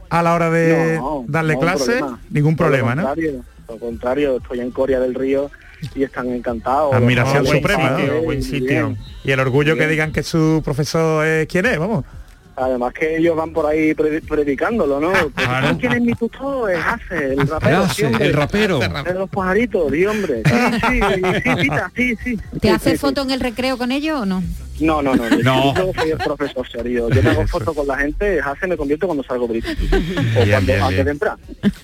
[0.09, 1.85] a la hora de No, darle no, clase?
[1.85, 2.19] problema.
[2.29, 3.13] Ningún problema, ¿no?
[3.67, 5.49] Lo contrario, estoy en Coria del Río
[5.95, 6.93] y están encantados.
[6.95, 8.87] Admiración buen suprema, sitio, buen y sitio.
[8.89, 8.97] bien.
[9.23, 12.05] Y el orgullo que digan que su profesor es quién es, vamos.
[12.59, 15.11] Además que ellos van por ahí pre- predicándolo, ¿no?
[15.35, 15.67] Claro.
[15.67, 16.71] ¿sabes ¿Quién es mi tutor?
[16.71, 17.77] Es Hace, el rapero.
[17.83, 18.79] Hace, sí, el rapero.
[18.79, 20.41] De los pajaritos, sí, hombre.
[20.43, 20.51] Sí,
[20.89, 22.37] sí, sí, tita, sí, sí.
[22.59, 24.41] ¿Te Sí, haces sí, foto en el recreo con ellos o no?
[24.79, 25.29] No, no, no.
[25.43, 25.73] No.
[25.75, 27.09] Yo soy el profesor serio.
[27.09, 29.95] Yo me hago fotos con la gente, Hace me convierto cuando salgo del instituto.
[29.97, 31.05] O Bien, cuando, bien, antes bien.
[31.05, 31.37] de entrar.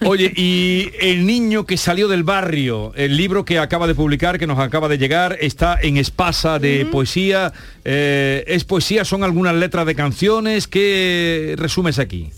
[0.05, 4.47] Oye, y El niño que salió del barrio, el libro que acaba de publicar, que
[4.47, 7.51] nos acaba de llegar, está en Espasa de poesía.
[7.85, 9.05] Eh, ¿Es poesía?
[9.05, 10.67] ¿Son algunas letras de canciones?
[10.67, 12.29] ¿Qué resumes aquí?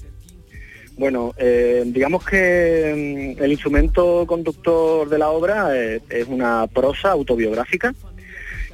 [0.98, 7.12] Bueno, eh, digamos que mm, el instrumento conductor de la obra eh, es una prosa
[7.12, 7.94] autobiográfica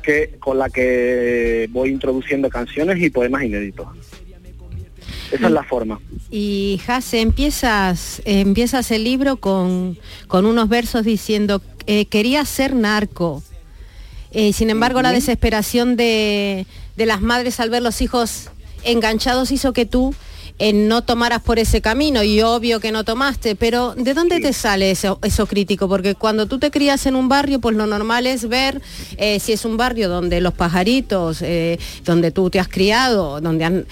[0.01, 3.87] que con la que voy introduciendo canciones y poemas inéditos.
[5.31, 5.99] Esa es la forma.
[6.29, 13.41] Y Jase, empiezas, empiezas el libro con, con unos versos diciendo, eh, quería ser narco.
[14.31, 16.65] Eh, sin embargo, la desesperación de,
[16.97, 18.49] de las madres al ver los hijos
[18.83, 20.13] enganchados hizo que tú
[20.63, 24.53] eh, no tomaras por ese camino y obvio que no tomaste, pero ¿de dónde te
[24.53, 25.89] sale eso, eso crítico?
[25.89, 28.79] Porque cuando tú te crías en un barrio, pues lo normal es ver
[29.17, 33.65] eh, si es un barrio donde los pajaritos, eh, donde tú te has criado, donde
[33.65, 33.85] han...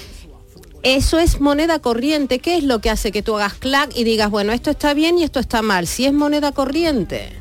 [0.83, 2.37] Eso es moneda corriente.
[2.37, 5.17] ¿Qué es lo que hace que tú hagas clac y digas, bueno, esto está bien
[5.17, 5.87] y esto está mal?
[5.87, 7.31] Si es moneda corriente.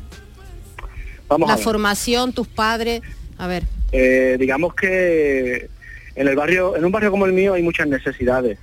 [1.27, 1.63] Vamos la a ver.
[1.63, 3.03] formación, tus padres.
[3.37, 3.61] A ver.
[3.91, 5.69] Eh, digamos que
[6.15, 8.57] en el barrio, en un barrio como el mío hay muchas necesidades.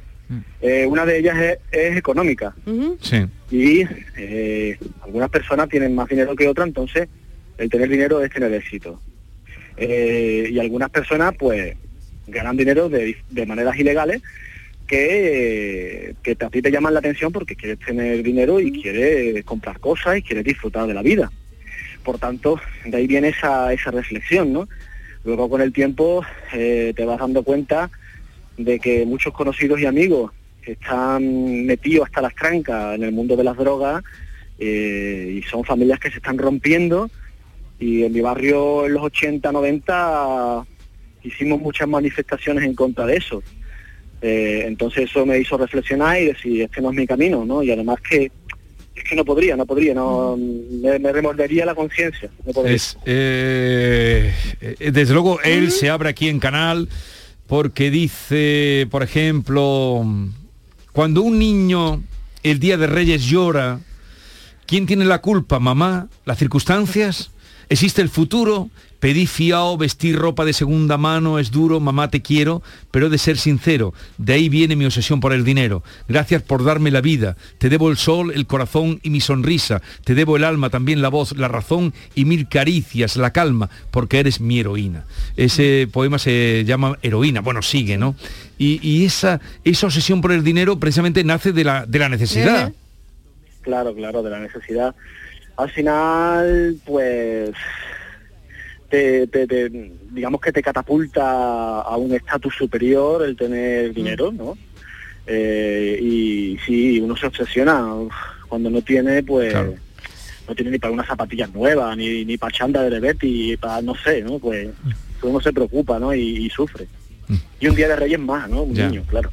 [0.61, 2.55] Eh, una de ellas es, es económica.
[3.01, 3.27] Sí.
[3.51, 3.85] y
[4.17, 7.09] eh, algunas personas tienen más dinero que otras, entonces
[7.59, 9.01] el tener dinero es tener éxito.
[9.77, 11.77] Eh, y algunas personas pues
[12.27, 14.23] ganan dinero de, de maneras ilegales
[14.87, 19.79] que, que a ti te llaman la atención porque quieres tener dinero y quieres comprar
[19.81, 21.31] cosas y quieres disfrutar de la vida.
[22.05, 24.69] Por tanto, de ahí viene esa, esa reflexión, ¿no?
[25.25, 27.91] Luego con el tiempo eh, te vas dando cuenta
[28.57, 33.45] de que muchos conocidos y amigos están metidos hasta las trancas en el mundo de
[33.45, 34.03] las drogas
[34.59, 37.11] eh, y son familias que se están rompiendo
[37.79, 40.65] y en mi barrio en los 80, 90
[41.23, 43.43] hicimos muchas manifestaciones en contra de eso.
[44.23, 47.63] Eh, entonces eso me hizo reflexionar y decir, este no es mi camino, ¿no?
[47.63, 48.31] Y además que
[48.95, 52.31] es que no podría, no podría, no me, remordería la conciencia.
[53.05, 54.33] Eh,
[54.79, 56.89] desde luego, él se abre aquí en canal
[57.47, 60.05] porque dice, por ejemplo,
[60.93, 62.03] cuando un niño
[62.43, 63.81] el día de Reyes llora,
[64.67, 65.59] ¿quién tiene la culpa?
[65.59, 66.09] ¿Mamá?
[66.25, 67.31] ¿Las circunstancias?
[67.69, 68.71] ¿Existe el futuro?
[69.01, 73.19] Pedí fiao, vestir ropa de segunda mano, es duro, mamá te quiero, pero he de
[73.19, 75.83] ser sincero, de ahí viene mi obsesión por el dinero.
[76.09, 80.15] Gracias por darme la vida, te debo el sol, el corazón y mi sonrisa, te
[80.15, 84.41] debo el alma, también la voz, la razón y mil caricias, la calma, porque eres
[84.41, 85.05] mi heroína.
[85.37, 88.17] Ese poema se llama Heroína, bueno, sigue, ¿no?
[88.59, 92.73] Y, y esa, esa obsesión por el dinero precisamente nace de la, de la necesidad.
[93.61, 94.95] Claro, claro, de la necesidad.
[95.57, 97.51] Al final, pues,
[98.97, 104.57] te, te- te- digamos que te catapulta a un estatus superior el tener dinero, ¿no?
[105.27, 107.95] Eh, y sí, uno se obsesiona.
[107.95, 108.15] Uf,
[108.49, 109.75] Cuando no tiene, pues, Claro.
[110.49, 113.95] no tiene ni para unas zapatillas nuevas, ni, ni para chanda de Betty, para, no
[113.97, 114.39] sé, ¿no?
[114.39, 114.69] Pues
[115.23, 116.15] uno se preocupa, ¿no?
[116.15, 116.87] Y, y sufre.
[117.61, 118.63] Y un día de Reyes más, ¿no?
[118.63, 118.89] Un Ya.
[118.89, 119.31] niño, claro.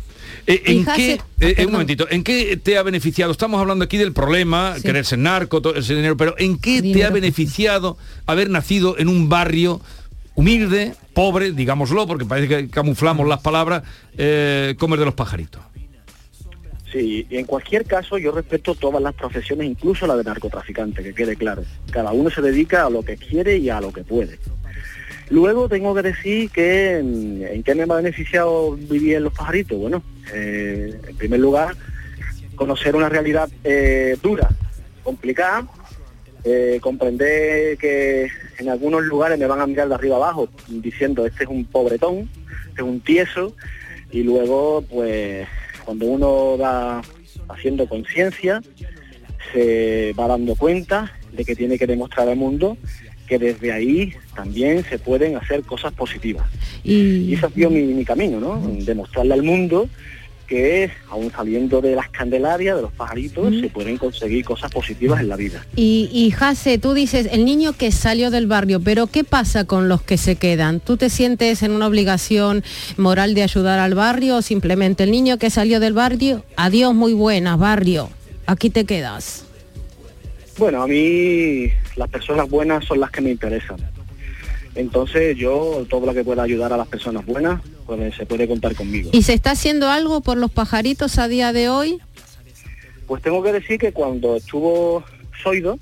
[0.48, 1.72] Eh, ¿En qué, ah, eh, un perdón.
[1.72, 3.32] momentito, ¿en qué te ha beneficiado?
[3.32, 4.84] Estamos hablando aquí del problema, Sí.
[4.84, 9.08] querer ser narco, todo ese dinero, pero ¿en qué te ha beneficiado haber nacido en
[9.08, 9.82] un barrio
[10.36, 13.84] humilde, pobre, digámoslo, porque parece que camuflamos las palabras,
[14.17, 15.62] eh, como el de los pajaritos?
[16.91, 21.13] Sí, y en cualquier caso yo respeto todas las profesiones, incluso la de narcotraficante, que
[21.13, 21.63] quede claro.
[21.91, 24.38] Cada uno se dedica a lo que quiere y a lo que puede.
[25.34, 29.80] Luego tengo que decir que en qué me ha beneficiado vivir en Los Pajaritos.
[29.80, 31.76] Bueno, eh, en primer lugar,
[32.56, 34.48] conocer una realidad eh, dura,
[35.02, 35.67] complicada,
[36.43, 38.28] eh, comprender que
[38.60, 42.30] en algunos lugares me van a mirar de arriba abajo diciendo este es un pobretón,
[42.69, 43.56] este es un tieso,
[44.12, 45.48] y luego pues
[45.84, 47.02] cuando uno va
[47.50, 48.62] haciendo conciencia
[49.52, 52.78] se va dando cuenta de que tiene que demostrar al mundo
[53.34, 56.46] que desde ahí también se pueden hacer cosas positivas.
[56.84, 58.62] Y Y, ese ha sido mi, mi camino, ¿no?
[58.86, 59.89] Demostrarle al mundo
[60.46, 65.30] que aún saliendo de las candelarias, de los pajaritos, se pueden conseguir cosas positivas en
[65.30, 65.65] la vida.
[65.76, 69.89] y, y Jase, tú dices, el niño que salió del barrio, pero ¿qué pasa con
[69.89, 70.80] los que se quedan?
[70.80, 72.63] ¿Tú te sientes en una obligación
[72.98, 77.13] moral de ayudar al barrio o simplemente el niño que salió del barrio, adiós, muy
[77.13, 78.10] buena, barrio,
[78.46, 79.46] aquí te quedas?
[80.58, 83.78] Bueno, a mí las personas buenas son las que me interesan.
[84.76, 88.76] Entonces yo todo lo que pueda ayudar a las personas buenas, pues se puede contar
[88.76, 89.10] conmigo.
[89.13, 92.00] ¿Y se está haciendo algo por los pajaritos a día de hoy?
[93.08, 95.04] Pues tengo que decir que cuando estuvo
[95.44, 95.78] Soido,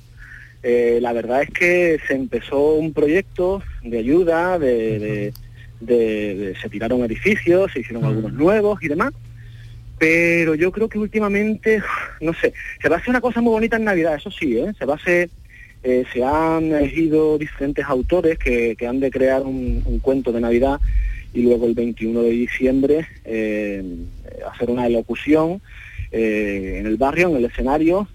[0.63, 5.33] eh, la verdad es que se empezó un proyecto de ayuda, de, de-
[5.79, 9.13] de- de- se tiraron edificios, se hicieron algunos nuevos y demás.
[10.01, 11.79] Pero yo creo que últimamente,
[12.21, 14.73] no sé, se va a hacer una cosa muy bonita en Navidad, eso sí, ¿eh?
[14.75, 15.29] se va a hacer,
[15.83, 20.79] eh, se han elegido diferentes autores que, que han de crear un, cuento de Navidad
[21.35, 23.83] y luego el 21 de diciembre eh,
[24.51, 25.61] hacer una elocución
[26.13, 28.07] en el barrio, en el escenario,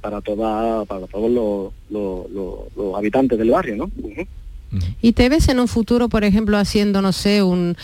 [0.00, 3.90] para toda, para todos los, los- habitantes del barrio, ¿no?
[5.02, 7.76] ¿Y te ves en un futuro, por ejemplo, haciendo, no sé, un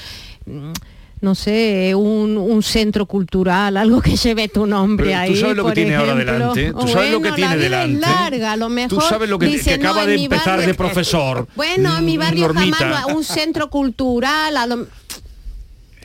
[1.21, 5.31] no sé, un, un centro cultural, algo que lleve tu nombre Pero ahí.
[5.35, 6.55] tú sabes lo que por tiene ahora ejemplo.
[6.55, 8.01] delante, tú sabes lo que Bueno, tiene la vida es delante.
[8.07, 8.89] larga, a lo mejor.
[8.99, 11.47] Tú sabes lo que, dice, que acaba "No, de empezar barrio- de profesor.
[11.57, 12.77] Bueno, en mi barrio Normita.
[12.79, 14.87] jamás un centro cultural, a lo,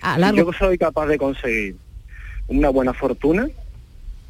[0.02, 1.76] a Si yo soy capaz de conseguir
[2.48, 3.48] una buena fortuna,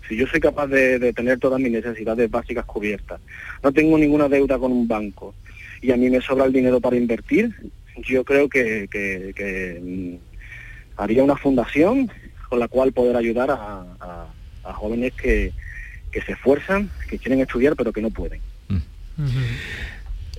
[0.07, 3.19] si yo soy capaz de, de tener todas mis necesidades básicas cubiertas,
[3.63, 5.33] no tengo ninguna deuda con un banco
[5.81, 7.53] y a mí me sobra el dinero para invertir,
[8.07, 10.19] yo creo que, que- que,
[10.97, 12.11] mm, haría una fundación
[12.49, 13.55] con la cual poder ayudar a,
[13.99, 14.27] a-
[14.63, 15.51] a jóvenes que,
[16.11, 18.41] que se esfuerzan, que quieren estudiar pero que no pueden.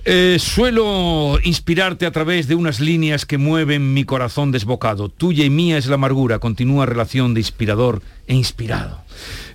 [0.09, 5.09] Eh, suelo inspirarte a través de unas líneas que mueven mi corazón desbocado.
[5.09, 9.01] Tuya y mía es la amargura, continúa relación de inspirador e inspirado.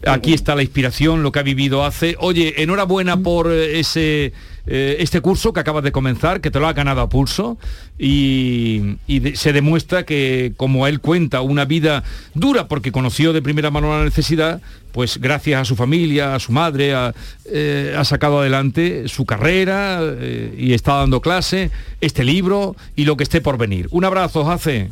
[0.07, 2.17] Aquí está la inspiración, lo que ha vivido hace.
[2.19, 4.33] Oye, enhorabuena por eh, ese
[4.67, 7.59] eh, este curso que acabas de comenzar, que te lo ha ganado a pulso
[7.99, 8.97] y,
[9.35, 14.05] se demuestra que, como él cuenta, una vida dura porque conoció de primera mano la
[14.05, 14.61] necesidad,
[14.93, 17.15] pues gracias a su familia, a su madre, ha,
[17.47, 21.71] eh, ha sacado adelante su carrera eh, y está dando clase,
[22.01, 23.89] este libro y lo que esté por venir.
[23.91, 24.91] Un abrazo, Jace.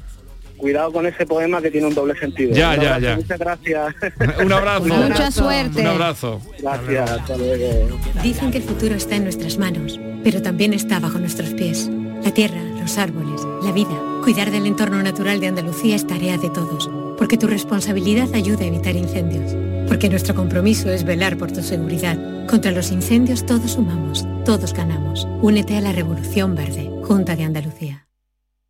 [0.60, 2.52] Cuidado con ese poema que tiene un doble sentido.
[2.54, 3.16] Ya, Un ya, abrazo, ya.
[3.16, 3.94] Muchas gracias.
[4.44, 4.84] Un abrazo.
[4.84, 5.80] Mucha suerte.
[5.80, 6.40] Un abrazo.
[6.60, 7.98] gracias, hasta luego.
[8.22, 11.88] Dicen que el futuro está en nuestras manos, pero también está bajo nuestros pies.
[12.22, 13.98] La tierra, los árboles, la vida.
[14.22, 18.66] Cuidar del entorno natural de Andalucía es tarea de todos, porque tu responsabilidad ayuda a
[18.66, 19.56] evitar incendios,
[19.88, 22.18] porque nuestro compromiso es velar por tu seguridad.
[22.46, 25.26] Contra los incendios todos sumamos, todos ganamos.
[25.40, 28.06] Únete a la Revolución Verde, Junta de Andalucía.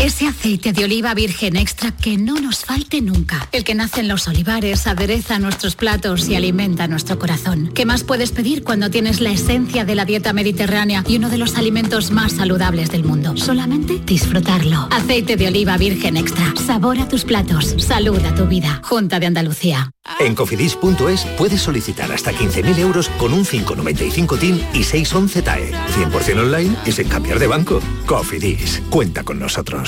[0.00, 3.48] Ese aceite de oliva virgen extra que no nos falte nunca.
[3.50, 7.72] El que nace en los olivares, adereza nuestros platos y alimenta nuestro corazón.
[7.74, 11.38] ¿Qué más puedes pedir cuando tienes la esencia de la dieta mediterránea y uno de
[11.38, 13.36] los alimentos más saludables del mundo?
[13.36, 14.86] Solamente disfrutarlo.
[14.92, 16.54] Aceite de oliva virgen extra.
[16.64, 17.74] Sabor a tus platos.
[17.78, 18.80] Salud a tu vida.
[18.84, 19.90] Junta de Andalucía.
[20.20, 25.72] En cofidis.es puedes solicitar hasta 15.000 euros con un 595 TIN y 611 TAE.
[25.72, 27.80] 100% online y sin cambiar de banco.
[28.06, 29.87] Cofidis, cuenta con nosotros.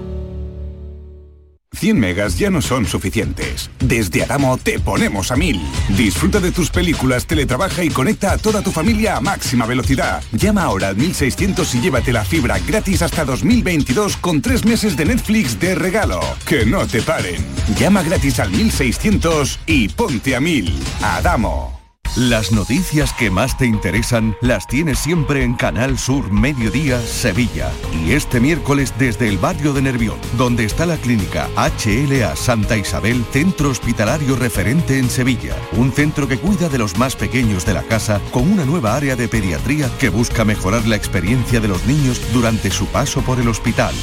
[1.73, 3.71] 100 megas ya no son suficientes.
[3.79, 5.61] Desde Adamo te ponemos a 1000.
[5.97, 10.25] Disfruta de tus películas, teletrabaja y conecta a toda tu familia a máxima velocidad.
[10.33, 15.05] Llama ahora al 1600 y llévate la fibra gratis hasta 2022 con tres meses de
[15.05, 16.19] Netflix de regalo.
[16.47, 17.47] Que no te paren.
[17.79, 20.75] Llama gratis al 1600 y ponte a 1000.
[21.01, 21.80] Adamo.
[22.17, 27.71] Las noticias que más te interesan las tienes siempre en Canal Sur Mediodía Sevilla.
[28.05, 33.25] Y este miércoles desde el barrio de Nervión, donde está la clínica HLA Santa Isabel,
[33.31, 35.55] centro hospitalario referente en Sevilla.
[35.77, 39.15] Un centro que cuida de los más pequeños de la casa con una nueva área
[39.15, 43.47] de pediatría que busca mejorar la experiencia de los niños durante su paso por el
[43.47, 43.95] hospital.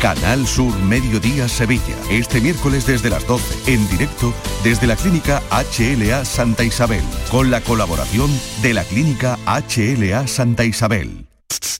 [0.00, 1.96] Canal Sur Mediodía Sevilla.
[2.10, 4.32] Este miércoles desde las 12, en directo
[4.64, 8.30] desde la clínica HLA Santa Isabel, con la colaboración
[8.62, 11.19] de la clínica HLA Santa Isabel.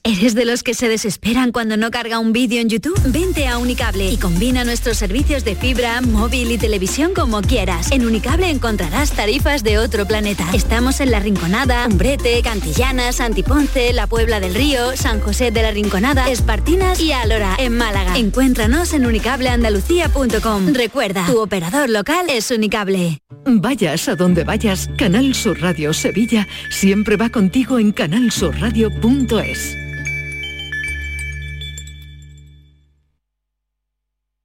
[0.03, 2.99] ¿Eres de los que se desesperan cuando no carga un vídeo en YouTube?
[3.05, 7.91] Vente a Unicable y combina nuestros servicios de fibra, móvil y televisión como quieras.
[7.91, 10.43] En Unicable encontrarás tarifas de otro planeta.
[10.53, 15.71] Estamos en La Rinconada, Umbrete, Cantillana, Santiponce, La Puebla del Río, San José de la
[15.71, 18.17] Rinconada, Espartinas y Alora, en Málaga.
[18.17, 20.73] Encuéntranos en unicableandalucía.com.
[20.73, 23.19] Recuerda, tu operador local es Unicable.
[23.45, 29.60] Vayas a donde vayas, Canal Sur Radio Sevilla siempre va contigo en canalsurradio.es.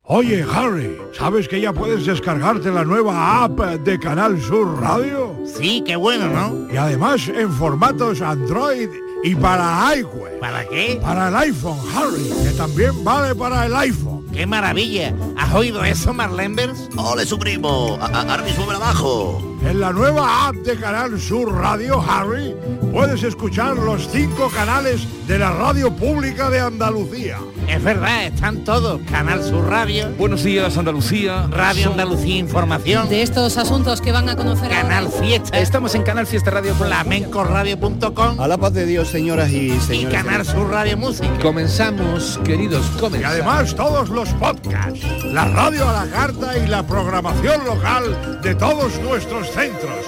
[0.09, 5.37] Oye, Harry, ¿sabes que ya puedes descargarte la nueva app de Canal Sur Radio?
[5.45, 6.73] Sí, qué bueno, ¿no?
[6.73, 8.88] Y además en formatos Android
[9.27, 10.39] y para iWeb.
[10.41, 10.99] ¿Para qué?
[11.03, 14.25] Para el iPhone, Harry, que también vale para el iPhone.
[14.33, 15.15] ¡Qué maravilla!
[15.37, 16.89] ¿Has oído eso, Marlenbers?
[16.97, 17.99] ¡Ole, su primo!
[18.01, 19.43] A- a- Ahora mismo me la bajo.
[19.65, 22.55] En la nueva app de Canal Sur Radio Harry
[22.93, 27.39] puedes escuchar los cinco canales de la radio pública de Andalucía.
[27.67, 29.01] Es verdad, están todos.
[29.11, 31.49] Canal Sur Radio, Buenos días, Andalucía.
[31.51, 35.59] Radio Son- Andalucía Información, De estos asuntos que van a conocer Canal Fiesta.
[35.59, 40.22] Estamos en Canal Fiesta Radio, flamencoradio.com A la paz de Dios, señoras y y señores.
[40.22, 41.38] Canal Sur Radio Música.
[41.40, 43.35] Comenzamos, queridos, Y comenzamos.
[43.35, 49.00] además todos los podcasts, la radio a la carta y la programación local de todos
[49.00, 50.05] nuestros centros.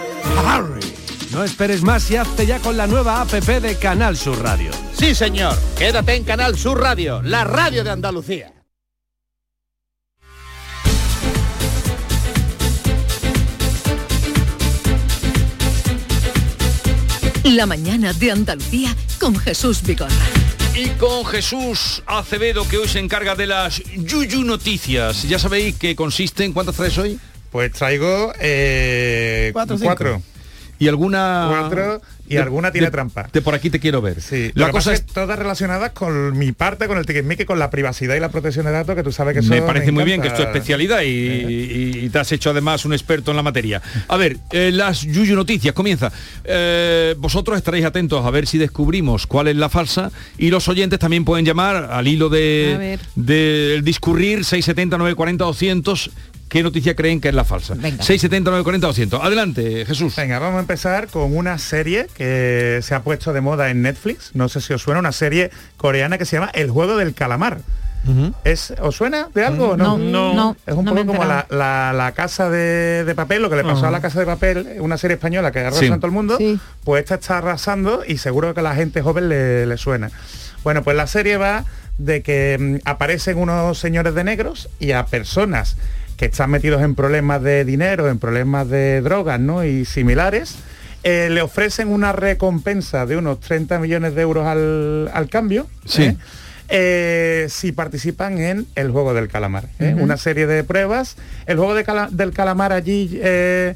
[0.47, 0.81] Harry.
[1.33, 4.71] No esperes más y hazte ya con la nueva APP de Canal Sur Radio.
[4.93, 5.57] Sí, señor.
[5.79, 8.53] Quédate en Canal Sur Radio, la radio de Andalucía.
[17.55, 20.13] La mañana de Andalucía con Jesús Vigorra.
[20.75, 25.23] Y con Jesús Acevedo, que hoy se encarga de las Yuyu Noticias.
[25.23, 27.19] Ya sabéis que consiste en cuántas traes hoy.
[27.51, 29.87] Pues traigo eh, Cuatro, cinco.
[29.89, 30.23] cuatro.
[30.79, 31.47] Y alguna.
[31.51, 33.27] Cuatro y de- alguna tiene de- trampa.
[33.33, 34.21] De por aquí te quiero ver.
[34.21, 35.05] Sí, La cosa es.
[35.07, 38.73] todas relacionadas con mi parte, con el ticketmaker, con la privacidad y la protección de
[38.73, 41.07] datos, que tú sabes que eso Me parece muy bien que es tu especialidad y,
[41.07, 43.81] y- y te has hecho además un experto en la materia.
[44.09, 46.13] A ver, eh, las Yuyu Noticias, comienza.
[46.45, 50.99] Eh, vosotros estaréis atentos a ver si descubrimos cuál es la falsa y los oyentes
[50.99, 56.11] también pueden llamar al hilo de del discurrir 670 940 200
[56.49, 57.75] qué noticia creen que es la falsa.
[57.75, 59.23] 670 940 200.
[59.23, 60.15] Adelante, Jesús.
[60.17, 64.31] Venga, vamos a empezar con una serie que se ha puesto de moda en Netflix.
[64.35, 67.59] No sé si os suena, una serie coreana que se llama El juego del calamar.
[68.45, 69.99] ¿Es, ¿Os suena de algo no?
[69.99, 73.51] No, no, Es un no poco como la, la- la casa de, de papel, lo
[73.51, 75.87] que le pasó a la casa de papel, una serie española que arrasa Sí.
[75.87, 76.39] en todo el mundo,
[76.85, 80.11] pues esta está arrasando y seguro que a la gente joven le, le suena.
[80.65, 81.65] Bueno, pues la serie va
[81.99, 85.77] de que mm, aparecen unos señores de negros y a personas
[86.19, 89.65] que están metidos en problemas de dinero, en problemas de drogas, ¿no?
[89.65, 90.57] Y similares,
[91.05, 95.67] eh, le ofrecen una recompensa de unos 30 millones de euros al, al cambio.
[95.87, 96.03] Sí.
[96.03, 96.17] ¿eh?
[96.71, 99.69] Eh, si participan en el juego del calamar.
[99.79, 99.95] ¿eh?
[99.99, 101.17] Una serie de pruebas.
[101.47, 103.75] El juego de cala- del calamar allí, eh,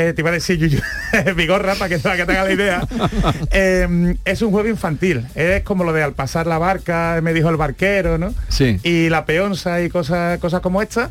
[0.00, 0.80] eh, te iba a decir Yuyu,
[1.36, 2.88] Vigorra, para que, para que te haga la idea,
[3.52, 5.26] Eh, es un juego infantil.
[5.34, 8.34] Es como lo de al pasar la barca, me dijo el barquero, ¿no?
[8.48, 8.78] Sí.
[8.82, 11.10] Y la peonza y cosas, cosas como esta,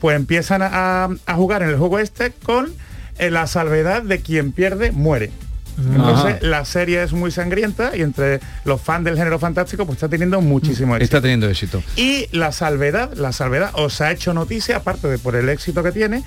[0.00, 2.72] pues empiezan a, a jugar en el juego este con
[3.18, 5.30] eh, la salvedad de quien pierde muere.
[5.78, 6.38] Entonces Ajá.
[6.40, 10.40] la serie es muy sangrienta y entre los fans del género fantástico pues está teniendo
[10.40, 11.04] muchísimo éxito.
[11.04, 11.82] Está teniendo éxito.
[11.96, 15.92] Y la salvedad, la salvedad os ha hecho noticia, aparte de por el éxito que
[15.92, 16.24] tiene,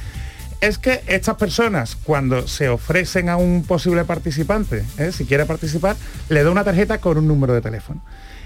[0.62, 5.12] es que estas personas cuando se ofrecen a un posible participante, ¿eh?
[5.12, 5.96] si quiere participar,
[6.30, 8.04] le da una tarjeta con un número de teléfono.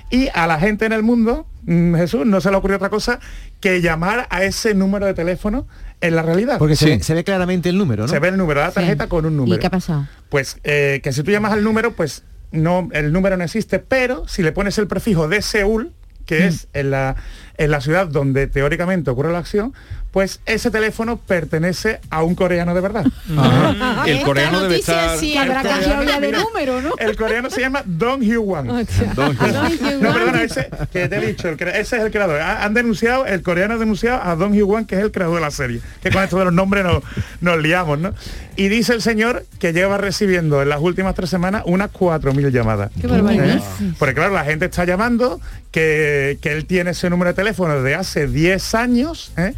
[0.10, 3.20] Y a la gente en el mundo, mm, Jesús, no se le ocurrió otra cosa
[3.60, 5.68] que llamar a ese número de teléfono
[6.00, 6.58] en la realidad.
[6.58, 8.08] Porque se, ve, se ve claramente el número, ¿no?
[8.08, 9.56] Se ve el número de la tarjeta con un número.
[9.56, 10.08] ¿Y qué ha pasado?
[10.30, 14.28] Pues eh, que si tú llamas al número, pues no, el número no existe, pero
[14.28, 15.92] si le pones el prefijo de Seúl,
[16.26, 17.16] que es en la,
[17.58, 19.74] en la ciudad donde teóricamente ocurre la acción,
[20.16, 23.06] pues ese teléfono pertenece a un coreano de verdad.
[23.38, 24.06] Ajá.
[24.08, 25.18] El coreano debe estar.
[25.18, 26.94] Sí, El habrá coreano, cambiado ya de número, ¿no?
[26.98, 28.66] El coreano se llama Don Hyu Wan.
[29.14, 30.02] Don Hyun.
[30.02, 32.40] No, perdona, ese que te he dicho, el ese es el creador.
[32.40, 35.36] Ha- Han denunciado, el coreano ha denunciado a Don Hyu Wan, que es el creador
[35.36, 35.82] de la serie.
[36.02, 37.04] Que con esto de los nombres nos,
[37.42, 38.14] nos liamos, ¿no?
[38.56, 42.90] Y dice el señor que lleva recibiendo en las últimas tres semanas unas 4.000 llamadas.
[43.02, 43.58] Qué barbaridad.
[43.58, 43.92] ¿Eh?
[44.00, 47.96] Porque claro, la gente está llamando, que, que él tiene ese número de teléfono desde
[47.96, 49.54] hace 10 años, ¿eh?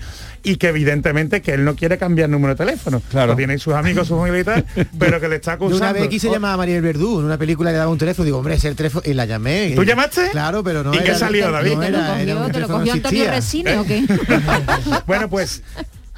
[0.52, 3.02] Y que evidentemente que él no quiere cambiar número de teléfono.
[3.10, 3.32] Claro.
[3.34, 4.66] Lo tiene sus amigos, sus familia y tal,
[5.00, 5.84] pero que le está Yo acusando.
[5.86, 8.38] una vez quise llamar a Mariel Verdú en una película que daba un teléfono, digo,
[8.38, 9.74] hombre, es el teléfono, y la llamé.
[9.76, 10.30] ¿Tú llamaste?
[10.32, 11.74] Claro, pero no ¿Y qué salió, David?
[11.74, 13.32] no ¿Te lo era- era cogió, un te lo teléfono cogió no Antonio.
[13.32, 14.04] Resine o qué?
[15.08, 15.64] bueno, pues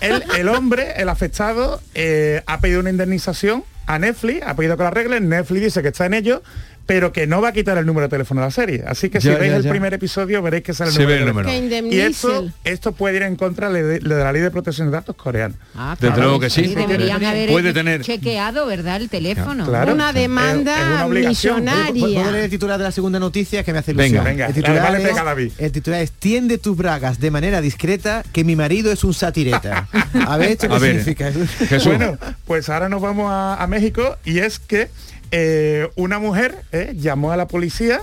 [0.01, 4.83] el, el hombre, el afectado, eh, ha pedido una indemnización a Netflix, ha pedido que
[4.83, 6.43] la arreglen, Netflix dice que está en ello,
[6.89, 8.83] pero que no va a quitar el número de teléfono de la serie.
[8.87, 9.69] Así que si veis ya, el ya.
[9.69, 11.47] primer episodio veréis que sale el número.
[11.47, 11.95] el número.
[11.95, 14.93] Y esto, esto puede ir en contra de, de- de la ley de protección de
[14.93, 15.53] datos coreana.
[15.75, 16.73] Ah, Desde claro, luego que sí.
[16.73, 18.99] Deberían haber Puede tener- chequeado, ¿verdad?
[19.03, 19.67] El teléfono.
[19.67, 19.93] Claro.
[19.93, 21.63] Una Es- es demanda una obligación.
[21.65, 22.31] ¿Puedo millonaria.
[22.31, 24.05] leer el titular de la segunda noticia que me hace Venga.
[24.07, 24.25] ilusión?
[24.25, 28.23] Venga, el, titular vale, es, pega, el titular es Tiende tus bragas de manera discreta
[28.33, 29.87] que mi marido es un satireta.
[30.25, 31.03] A ver, ¿esto qué A ver.
[31.03, 31.31] significa?
[31.67, 31.85] Jesús.
[31.85, 34.89] Bueno, pues ahora nos vamos a, a México y es que
[35.31, 38.01] eh, una mujer eh, llamó a la policía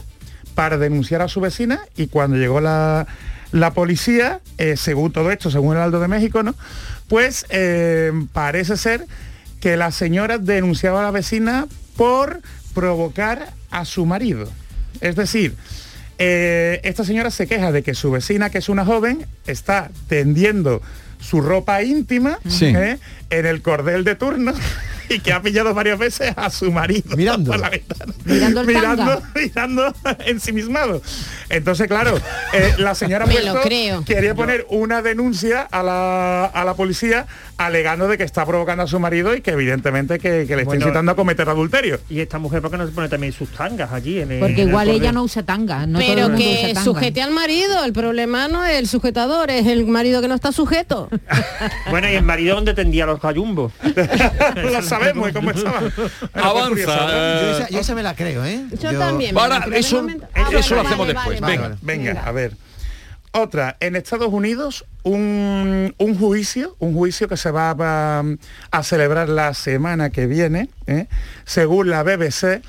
[0.54, 3.06] para denunciar a su vecina y cuando llegó la,
[3.52, 6.54] la policía, eh, según todo esto, según el Aldo de México, ¿no?
[7.08, 7.46] Pues
[8.32, 9.06] parece ser
[9.60, 12.40] que la señora denunciaba a la vecina por
[12.74, 14.50] provocar a su marido.
[15.00, 15.54] Es decir,
[16.18, 20.82] esta señora se queja de que su vecina, que es una joven, está tendiendo
[21.20, 22.66] su ropa íntima Sí.
[22.66, 22.98] ¿eh?
[23.30, 24.52] En el cordel de turno
[25.08, 27.50] y que ha pillado varias veces a su marido Mirando.
[27.52, 28.12] por la ventana.
[28.24, 29.94] Mirando el mirando, mirando
[30.26, 31.00] ensimismado.
[31.48, 32.16] Entonces, claro,
[32.52, 34.04] eh, la señora Me puesto lo creo.
[34.04, 38.86] quería poner una denuncia a la, a la policía alegando de que está provocando a
[38.88, 42.00] su marido y que evidentemente que, que le está Bueno, incitando a cometer adulterio.
[42.10, 44.20] Y esta mujer, ¿por qué no se pone también sus tangas allí?
[44.20, 45.86] En el- Porque en el igual ella no usa tanga.
[45.86, 46.82] No todo el Pero que tanga.
[46.82, 50.50] sujete al marido, el problema no es el sujetador, es el marido que no está
[50.52, 51.08] sujeto.
[51.90, 53.72] Bueno, y el marido donde tendía los gallumbos.
[54.56, 55.80] Lo sabemos, ¿y cómo estaba?
[56.32, 56.84] Avanza.
[56.84, 58.64] Yo eh, esa, yo esa me la creo, ¿eh?
[58.80, 59.34] Yo, también.
[59.34, 59.78] me Para, creo.
[59.78, 60.26] eso- De momento-
[60.58, 61.68] eso lo hacemos vale, después, vale, venga.
[61.68, 61.78] vale.
[61.82, 62.56] Venga, a ver.
[63.32, 68.22] Otra, en Estados Unidos, un, un juicio, un juicio que se va a,
[68.70, 71.06] a celebrar la semana que viene, ¿eh?
[71.44, 72.62] según la BBC.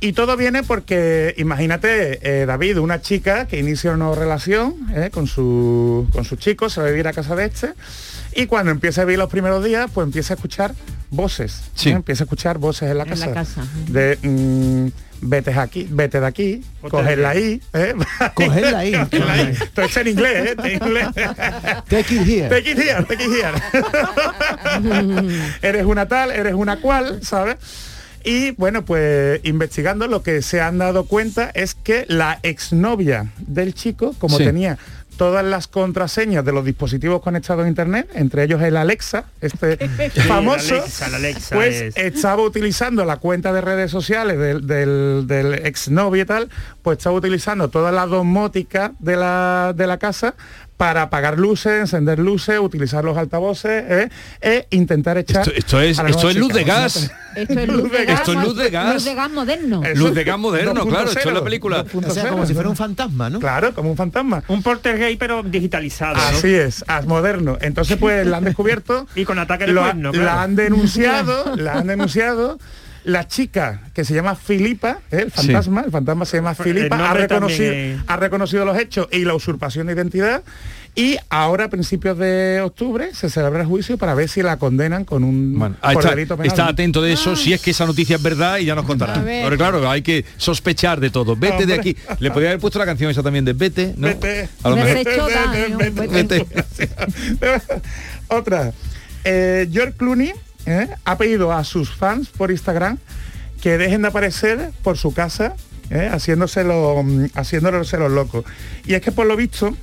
[0.00, 5.10] Y todo viene porque, imagínate, eh, David, una chica que inicia una relación ¿eh?
[5.12, 7.74] con, su, con su chico, se va a vivir a casa de este,
[8.34, 10.74] y cuando empieza a vivir los primeros días, pues empieza a escuchar
[11.10, 11.62] voces.
[11.74, 11.90] Sí.
[11.90, 11.92] ¿eh?
[11.92, 13.26] Empieza a escuchar voces en la En casa.
[13.26, 13.66] la casa.
[13.88, 14.88] De mm,
[15.24, 17.60] vete aquí, vete de aquí, cogerla ahí.
[17.74, 17.94] ¿eh?
[18.34, 18.92] Cogerla ahí.
[19.10, 19.48] Cogerla ahí.
[19.60, 20.56] Esto es en inglés, ¿eh?
[20.64, 21.06] En inglés.
[21.88, 22.48] Take it here.
[22.48, 23.52] Take it here, take it here.
[25.62, 27.56] eres una tal, eres una cual, ¿sabes?
[28.24, 33.74] Y bueno, pues investigando lo que se han dado cuenta es que la exnovia del
[33.74, 34.44] chico, como Sí.
[34.44, 34.78] tenía
[35.22, 39.76] todas las contraseñas de los dispositivos conectados a internet, entre ellos el Alexa, este
[40.26, 45.54] famoso, Alexa, Alexa pues es- estaba utilizando la cuenta de redes sociales del, del, del
[45.64, 46.48] exnovio y tal,
[46.82, 50.34] pues estaba utilizando toda la domótica de la, de la casa
[50.82, 54.08] para apagar luces, encender luces, utilizar los altavoces ¿eh?
[54.40, 55.42] e intentar echar...
[55.42, 57.08] Esto, esto es, esto es luz de gas.
[57.36, 58.18] Esto es luz de gas.
[58.18, 58.94] Esto es luz de gas.
[58.94, 59.82] Luz de gas moderno.
[59.84, 60.88] Eso Luz de gas moderno, 2.0.
[60.88, 61.08] claro.
[61.08, 61.84] Esto es la película.
[61.94, 63.38] O sea, como si fuera un fantasma, ¿no?
[63.38, 64.42] Claro, como un fantasma.
[64.48, 66.16] Un porter gay, pero digitalizado.
[66.16, 66.20] ¿no?
[66.20, 67.58] Así es, as moderno.
[67.60, 71.74] Entonces pues la han descubierto, Y con ataque de lo- cuerno, la han denunciado, la
[71.74, 72.58] han denunciado.
[73.04, 75.22] La chica que se llama Filipa, ¿eh?
[75.22, 75.46] el Sí.
[75.48, 79.34] fantasma, el fantasma se llama Filipa, ha reconocido, es- ha reconocido los hechos y la
[79.34, 80.42] usurpación de identidad.
[80.94, 85.04] Y ahora a principios de octubre se celebra el juicio para ver si la condenan
[85.06, 86.46] con un Bueno, ahí por está, delito penal.
[86.48, 89.20] está atento de eso, si es que esa noticia es verdad y ya nos contará.
[89.24, 91.34] Pero claro, hay que sospechar de todo.
[91.34, 91.96] Vete de aquí.
[92.20, 94.06] Le podría haber puesto la canción esa también de Vete, ¿no?
[94.08, 94.48] Vete.
[94.62, 95.04] A lo Vete.
[95.10, 96.08] mejor.
[96.10, 96.46] Vete.
[98.28, 98.72] Otra.
[99.24, 100.32] Eh, George Clooney
[100.66, 102.98] eh, ha pedido a sus fans por Instagram
[103.60, 105.54] que dejen de aparecer por su casa
[105.90, 108.44] eh, haciéndoselo, mm, haciéndose los locos.
[108.86, 109.76] Y es que por lo visto,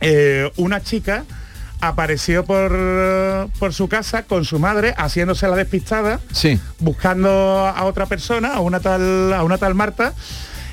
[0.00, 1.24] eh, una chica
[1.80, 2.72] apareció por,
[3.58, 6.58] por su casa con su madre haciéndose la despistada Sí.
[6.80, 7.30] buscando
[7.68, 10.12] a otra persona, a una tal, a una tal Marta.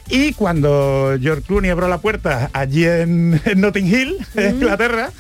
[0.10, 5.12] Y cuando George Clooney abrió la puerta allí en, en Notting Hill, en Inglaterra,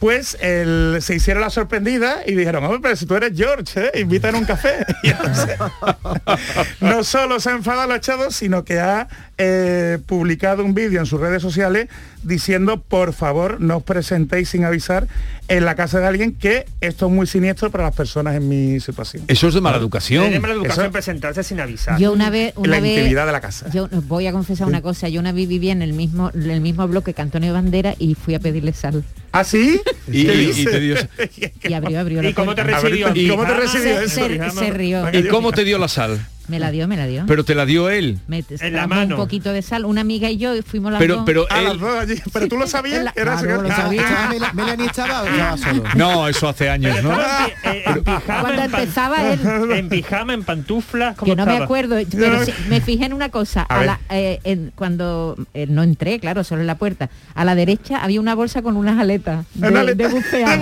[0.00, 4.00] pues él- se hicieron la sorprendida y dijeron, hombre, pero si tú eres George, ¿eh?
[4.00, 4.84] invita a un café.
[6.80, 11.06] No solo se ha enfadado lo echado, sino que ha eh, publicado un vídeo en
[11.06, 11.88] sus redes sociales
[12.22, 15.06] diciendo, por favor, no os presentéis sin avisar
[15.48, 18.78] en la casa de alguien que esto es muy siniestro para las personas en mi
[18.80, 19.24] situación.
[19.28, 20.22] Eso es de mala educación.
[20.24, 21.98] Tiene mala educación Eso- presentarse sin avisar.
[21.98, 23.68] Yo una vez, una la vez, intimidad de la casa.
[23.70, 26.60] yo voy a confesar una cosa, yo una vez vivía en el mismo, en el
[26.60, 29.04] mismo bloque que Antonio Bandera y fui a pedirle sal.
[29.32, 29.80] ¿Ah, sí?
[30.08, 30.70] Y, ¿Qué y- y dice?
[30.70, 30.96] te dio,
[31.68, 33.14] Y abrió, abrió la ¿Y cómo te recibió?
[33.14, 35.04] ¿Y cómo te Ah, recibió se, se- se rió.
[35.12, 36.20] ¿Y cómo te dio la sal?
[36.50, 37.24] Me la dio, me la dio.
[37.26, 38.18] Pero te la dio él.
[38.26, 39.14] Me En la mano.
[39.14, 41.22] un poquito de sal, una amiga y yo fuimos las Pero, dos.
[41.24, 41.78] pero Ah, las él.
[41.80, 42.14] dos allí.
[42.32, 43.04] Pero tú lo sabías.
[43.04, 44.02] La- Era claro, lo sabía.
[44.02, 45.84] ¿Estaba Mel- Melanie estaba o solo?
[45.96, 47.12] No, eso hace años, ¿no?
[47.12, 47.18] En,
[47.64, 49.40] eh, pijama, Cuando en pan- empezaba él.
[49.72, 53.28] en pijama, en pantuflas, ¿cómo que no me acuerdo, pero sí, me fijé en una
[53.28, 53.86] cosa, A a ver.
[53.86, 58.02] la- eh, en- cuando eh, no entré, claro, solo en la puerta, a la derecha
[58.02, 59.94] había una bolsa con unas aletas de, aleta.
[59.94, 60.60] de bucear.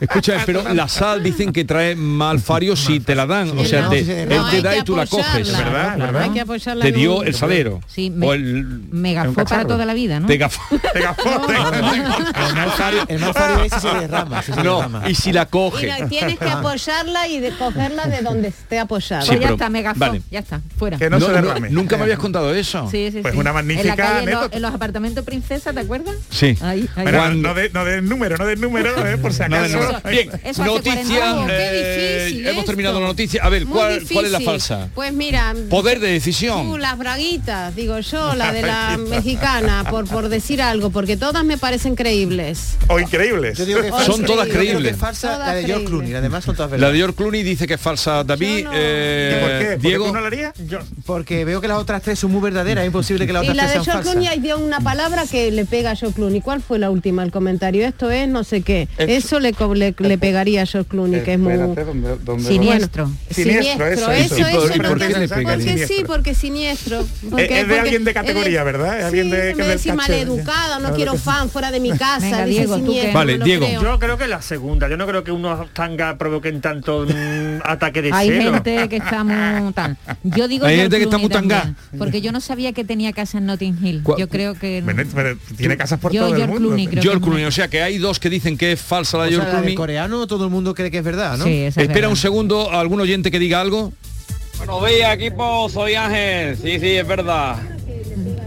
[0.00, 3.56] Escucha, pero la sal dicen que trae malfario si te la dan.
[3.58, 4.04] O sea, te-
[4.46, 5.48] no, te da y tú la coges.
[5.48, 7.80] Es verdad, que apoyar la te dio el salero.
[7.86, 10.26] Sí, me, o el, me para toda la vida, ¿no?
[10.26, 10.62] Te gafó.
[10.92, 11.22] te gafó.
[13.66, 14.42] Ese se derrama.
[15.08, 15.88] Y si la coge.
[15.88, 19.24] Y tienes que apoyarla y de cogerla de donde esté apoyada.
[19.24, 19.82] Ya está, me.
[19.82, 20.22] Vale.
[20.30, 20.98] Ya está, fuera.
[20.98, 21.70] Que no, no se derrame.
[21.70, 22.88] Nunca me habías contado eso.
[22.90, 24.22] Sí, sí, pues una magnífica...
[24.22, 26.14] En, los apartamentos princesa, ¿te acuerdas?
[26.30, 26.56] Sí.
[26.60, 29.18] No des número, no des número, ¿eh?
[29.18, 29.78] por si acaso.
[30.08, 30.30] Bien,
[30.64, 31.46] noticia...
[31.48, 33.42] Eh, hemos terminado la noticia.
[33.42, 34.35] A ver, ¿cuál es la?
[34.40, 34.88] falsa?
[34.94, 36.70] Pues mira, poder de decisión.
[36.70, 41.44] Tú, las braguitas, digo yo, la de la mexicana, por, por decir algo, porque todas
[41.44, 42.76] me parecen creíbles.
[42.88, 43.58] O increíbles.
[44.04, 44.96] Son todas creíbles.
[44.96, 46.12] Falsa, todas la de George Clooney,
[46.42, 46.80] son todas.
[46.80, 48.24] La de George Clooney dice que es falsa.
[48.24, 49.88] David, eh, ¿Por qué?
[49.88, 50.52] Diego, qué no la haría?
[50.66, 50.78] Yo.
[51.04, 53.58] Porque veo que las otras tres son muy verdaderas, es imposible que la tres sean
[53.58, 53.84] falsas.
[53.84, 56.40] Y la de George Clooney dio una palabra que le pega a George Clooney.
[56.40, 57.22] ¿Cuál fue la última?
[57.22, 58.88] El comentario, esto es no sé qué.
[58.98, 59.54] Eso, le,
[59.98, 61.54] le, pegaría a George Clooney, que es muy...
[62.40, 63.10] Siniestro.
[63.30, 67.06] Siniestro, eso, eso, eso ¿por porque, sí, porque siniestro.
[67.36, 69.00] Es, de alguien de categoría, ¿verdad?
[69.00, 73.12] Es alguien de, que me maleducado, no quiero fan fuera de mi casa, dice siniestro.
[73.12, 73.66] Vale, Diego.
[73.82, 78.02] Yo creo que la segunda, yo no creo que unos tangas provoquen tanto mm, ataque
[78.02, 79.72] de Hay gente que está muy.
[80.24, 81.74] Yo digo Hay gente que está muy tanga.
[81.96, 84.02] Porque yo no sabía que tenía casa en Notting Hill.
[84.18, 84.84] Yo creo que
[85.56, 86.76] tiene casas por todo el mundo.
[87.00, 89.50] George Clooney, o sea que hay dos que dicen que es falsa la de George
[89.50, 89.74] Clooney.
[89.74, 91.38] coreano todo el mundo cree que es verdad.
[91.46, 93.92] Espera un segundo, algún oyente que diga algo.
[94.58, 95.68] Buenos días, equipo.
[95.68, 96.56] Soy Ángel.
[96.56, 97.56] Sí, sí, es verdad.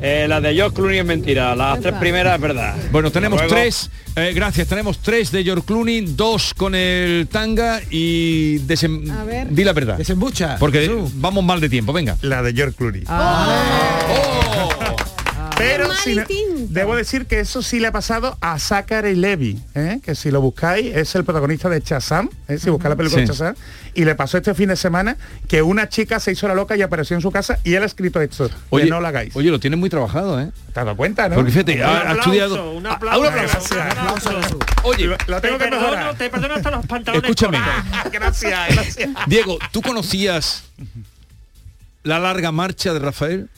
[0.01, 2.75] Eh, la de George Clooney es mentira, las tres primeras es verdad.
[2.89, 8.59] Bueno, tenemos tres, eh, gracias, tenemos tres de George Clooney, dos con el tanga y
[8.59, 9.03] desem...
[9.49, 9.97] Di la verdad.
[9.97, 10.55] Desembucha.
[10.57, 12.15] Porque vamos mal de tiempo, venga.
[12.21, 13.03] La de George Clooney.
[13.09, 14.38] Oh.
[15.59, 16.23] Pero si no,
[16.69, 19.99] debo decir que eso sí le ha pasado a Zachary Levy, ¿eh?
[20.01, 22.57] que si lo buscáis es el protagonista de Chazam, ¿eh?
[22.57, 23.27] si buscáis la película sí.
[23.27, 23.55] de Chazam,
[23.93, 25.17] y le pasó este fin de semana
[25.49, 27.87] que una chica se hizo la loca y apareció en su casa y él ha
[27.87, 29.35] escrito esto, oye, no lo hagáis.
[29.35, 30.49] Oye, lo tiene muy trabajado, ¿eh?
[30.73, 31.35] Te has dado cuenta, ¿no?
[31.35, 32.71] Porque fíjate, ha, estudiado...
[32.71, 33.19] Un ah, aplauso.
[34.83, 36.15] Oye, lo, tengo que perdono.
[36.15, 37.29] Te perdono hasta los pantalones.
[37.29, 37.59] Escúchame.
[38.13, 39.09] Gracias, gracias.
[39.27, 40.63] Diego, ¿tú conocías
[42.03, 43.49] la larga marcha de Rafael?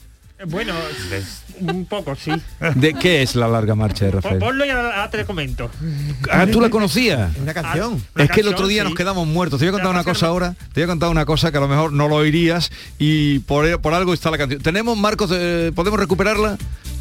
[0.46, 0.74] Bueno,
[1.70, 2.32] un poco, sí.
[2.74, 4.38] ¿De qué es la larga marcha de Rafael?
[4.38, 5.70] Ponlo y ahora te comento.
[6.30, 7.36] Ah, ¿tú la conocías?
[7.36, 8.02] Una canción.
[8.14, 9.58] Ah, es que el otro día nos quedamos muertos.
[9.58, 10.54] Te voy a contar una cosa ahora.
[10.72, 13.80] Te voy a contar una cosa que a lo mejor no lo oirías y por,
[13.80, 14.62] por algo está la canción.
[14.62, 15.30] ¿Tenemos, Marcos,
[15.74, 16.58] podemos recuperarla?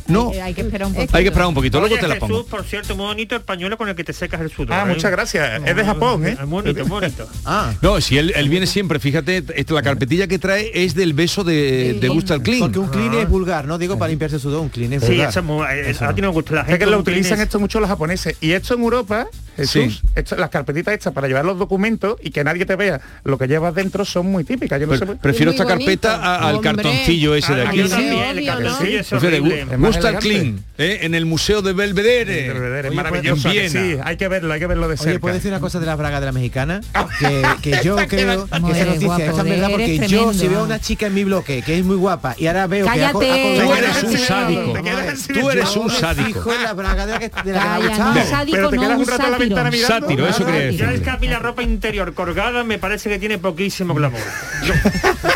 [0.08, 0.32] No.
[0.42, 1.18] Hay, que esperar un poquito.
[1.18, 1.80] Hay que esperar un poquito.
[1.80, 4.74] Luego Oye, Jesús, por cierto, muy bonito el con el que te secas el sudor.
[4.74, 4.94] Ah, ¿eh?
[4.94, 5.62] muchas gracias.
[5.66, 6.38] es de Japón, ¿eh?
[6.40, 7.28] Es bonito, bonito.
[7.46, 7.74] ah.
[7.82, 11.44] No, si él, él, viene siempre, fíjate, esta, la carpetilla que trae es del beso
[11.44, 12.60] de, de Gusta el Clean.
[12.60, 13.28] Porque un clean es ah.
[13.28, 13.78] vulgar, ¿no?
[13.78, 15.04] Digo, para limpiarse el sudor, un clean es.
[15.04, 16.06] Sí, eso, eh, eso.
[16.06, 16.56] a ti no gusta.
[16.56, 17.46] La gente es que lo utilizan es...
[17.46, 18.36] esto mucho los japoneses.
[18.42, 22.44] Y esto en Europa, Jesús, esto, las carpetitas estas para llevar los documentos y que
[22.44, 24.80] nadie te vea lo que llevas dentro son muy típicas.
[24.80, 24.88] Yo
[25.18, 27.82] prefiero esta carpeta al cartoncillo ese de ah, aquí.
[30.20, 31.00] Clean, ¿eh?
[31.02, 32.92] en el Museo de Belvedere.
[32.92, 33.50] Maravilloso.
[33.50, 35.12] Pues, hay que verlo, hay que verlo de cerca.
[35.12, 36.82] Oye, ¿puedes decir una cosa de la bragas de la mexicana?
[37.62, 41.08] Que, yo creo que esa noticia es verdad porque yo si veo a una chica
[41.08, 43.04] en mi bloque que es muy guapa y ahora veo que...
[43.04, 44.74] Ha, ha tú eres un sádico.
[45.34, 46.54] Tú eres un sádico.
[46.64, 50.08] la braga de la la que Pero te quedas un rato en la ventana mirando.
[50.08, 50.78] Sátiro, eso crees.
[50.78, 54.22] Yo es que a mí la ropa interior colgada me parece que tiene poquísimo glamour.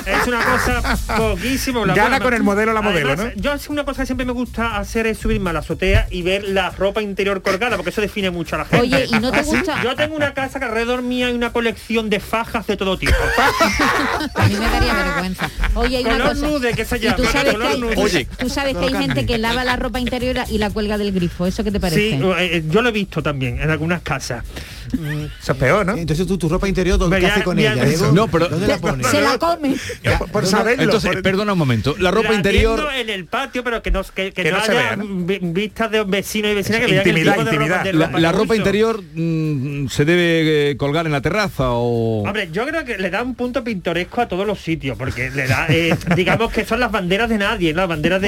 [0.05, 2.03] Es una cosa poquísimo glamour.
[2.03, 3.32] Gana con el modelo la modelo, ¿no?
[3.36, 4.44] Yo es una cosa que siempre me gusta
[4.77, 8.31] hacer es subirme a la azotea y ver la ropa interior colgada, porque eso define
[8.31, 8.81] mucho a la gente.
[8.81, 9.83] Oye, ¿y no te gusta?
[9.83, 13.13] Yo tengo una casa que alrededor mía hay una colección de fajas de todo tipo.
[14.35, 15.49] a mí me daría vergüenza.
[15.75, 16.47] Oye, hay color una cosa.
[16.47, 17.15] Nude, que se llama.
[17.17, 17.95] ¿Y tú sabes color que, nude.
[17.97, 21.11] Oye, tú sabes que hay gente que lava la ropa interior y la cuelga del
[21.11, 21.45] grifo.
[21.45, 22.19] ¿Eso qué te parece?
[22.39, 24.43] Eh, yo lo he visto también en algunas casas.
[25.41, 25.95] Eso es peor, ¿no?
[25.95, 27.75] Entonces tú tu ropa interior, ¿dónde haces con ella?
[28.13, 29.07] No, pero ¿dónde la pones?
[29.07, 29.75] Se la come.
[30.19, 30.83] Por, por saberlo.
[30.83, 31.95] Entonces, perdona un momento.
[31.99, 32.88] La ropa interior.
[32.95, 36.95] en el patio, pero que no, que, que, haya vistas de vecinos y vecinas que
[36.95, 37.63] intimidad, vean el tipo.
[37.63, 41.71] De ropa, de la, la ropa interior mm, se debe eh, colgar en la terraza
[41.71, 42.23] o.
[42.23, 45.47] Hombre, yo creo que le da un punto pintoresco a todos los sitios, porque le
[45.47, 48.27] da, eh, digamos que son las banderas de nadie, las banderas de,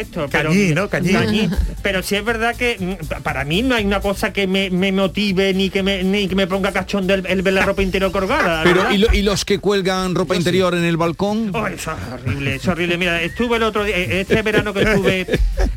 [0.00, 0.28] esto.
[0.30, 0.88] Pero, Cañí, ¿no?
[0.88, 1.12] Cañí.
[1.12, 1.50] Cañí.
[1.82, 5.54] Pero sí es verdad que mm, para mí no hay una cosa que me motive
[5.54, 8.62] ni que ni que me ponga cachón del el, ver la ropa interior colgada.
[8.64, 11.50] Pero, ¿y, los que cuelgan ropa interior en el balcón?
[11.54, 12.98] Oh, eso es horrible, es horrible.
[12.98, 15.26] Mira, estuve el otro día, eh, este verano que estuve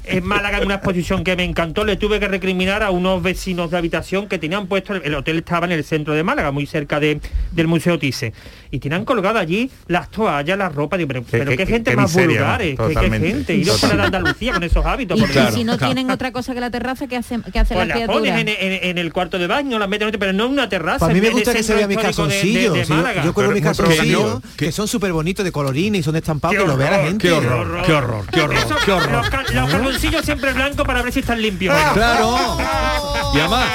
[0.05, 3.71] en Málaga en una exposición que me encantó, le tuve que recriminar a unos vecinos
[3.71, 6.99] de habitación que tenían puesto, el, hotel estaba en el centro de Málaga, muy cerca
[6.99, 7.19] de,
[7.51, 8.33] del Museo Tise
[8.71, 10.97] y tienen colgado allí las toallas, la ropa.
[10.97, 13.55] Pero, qué, gente más miseria, vulgar, es, qué, gente.
[13.55, 15.19] Y no para Andalucía con esos hábitos.
[15.19, 17.97] Y, si no tienen otra cosa que la terraza, ¿qué hacen, qué hacen pues las?
[17.99, 20.99] En, el cuarto de baño, las meten, pero no en una terraza.
[20.99, 22.73] Pues a mí me gusta que se vean mis calzoncillos.
[22.73, 26.03] De, de, de yo, yo cuelgo mis calzoncillos, que son súper bonitos de colorines y
[26.03, 27.27] son estampados, que lo vea la gente.
[27.27, 28.57] Qué horror, qué horror, qué horror.
[28.85, 29.11] Qué horror.
[29.11, 31.75] Los calzoncillos siempre blancos para ver si están limpios.
[31.93, 32.57] Claro.
[33.33, 33.69] Y además,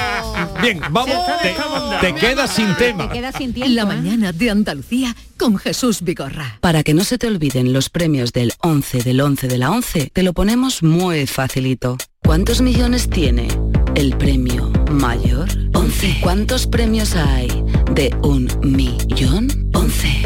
[0.63, 1.13] Bien, vamos.
[1.41, 3.09] Te, te quedas sin tema.
[3.09, 6.57] Te quedas sin tiempo, La mañana de Andalucía con Jesús Vigorra.
[6.61, 10.11] Para que no se te olviden los premios del 11 del 11 de la 11,
[10.13, 11.97] te lo ponemos muy facilito.
[12.23, 13.49] ¿Cuántos millones tiene
[13.95, 15.49] el premio mayor?
[15.73, 16.19] 11.
[16.21, 17.49] ¿Cuántos premios hay
[17.91, 19.69] de un millón?
[19.73, 20.21] 11.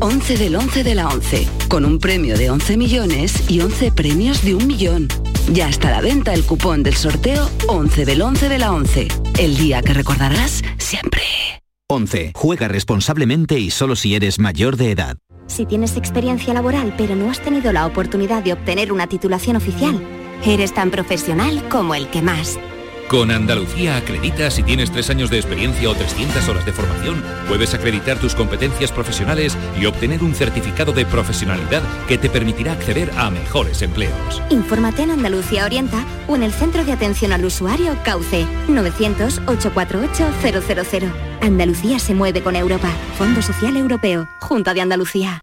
[0.00, 4.44] 11 del 11 de la 11, con un premio de 11 millones y 11 premios
[4.44, 5.08] de un millón.
[5.52, 9.08] Ya está a la venta el cupón del sorteo 11 del 11 de la 11,
[9.38, 11.22] el día que recordarás siempre.
[11.88, 12.32] 11.
[12.34, 15.18] Juega responsablemente y solo si eres mayor de edad.
[15.46, 20.00] Si tienes experiencia laboral pero no has tenido la oportunidad de obtener una titulación oficial,
[20.46, 22.58] eres tan profesional como el que más.
[23.08, 27.74] Con Andalucía Acredita si tienes tres años de experiencia o 300 horas de formación, puedes
[27.74, 33.30] acreditar tus competencias profesionales y obtener un certificado de profesionalidad que te permitirá acceder a
[33.30, 34.42] mejores empleos.
[34.50, 41.12] Infórmate en Andalucía Orienta o en el Centro de Atención al Usuario CAUCE 900-848-000.
[41.40, 42.90] Andalucía se mueve con Europa.
[43.18, 44.28] Fondo Social Europeo.
[44.40, 45.42] Junta de Andalucía.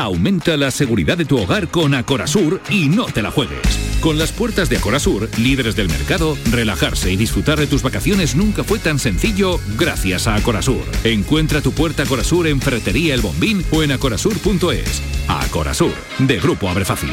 [0.00, 3.60] Aumenta la seguridad de tu hogar con Acorasur y no te la juegues.
[4.00, 8.64] Con las puertas de Acorasur, líderes del mercado, relajarse y disfrutar de tus vacaciones nunca
[8.64, 10.86] fue tan sencillo gracias a Acorasur.
[11.04, 15.02] Encuentra tu puerta Acorasur en Ferretería El Bombín o en acorasur.es.
[15.28, 17.12] Acorasur, de Grupo Abre Fácil.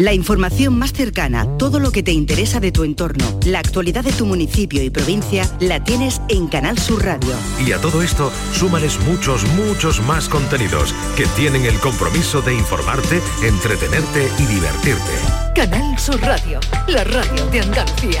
[0.00, 4.12] La información más cercana, todo lo que te interesa de tu entorno, la actualidad de
[4.12, 7.34] tu municipio y provincia, la tienes en Canal Sur Radio.
[7.66, 13.20] Y a todo esto, súmales muchos, muchos más contenidos que tienen el compromiso de informarte,
[13.42, 15.12] entretenerte y divertirte.
[15.56, 18.20] Canal Sur Radio, la radio de Andalucía.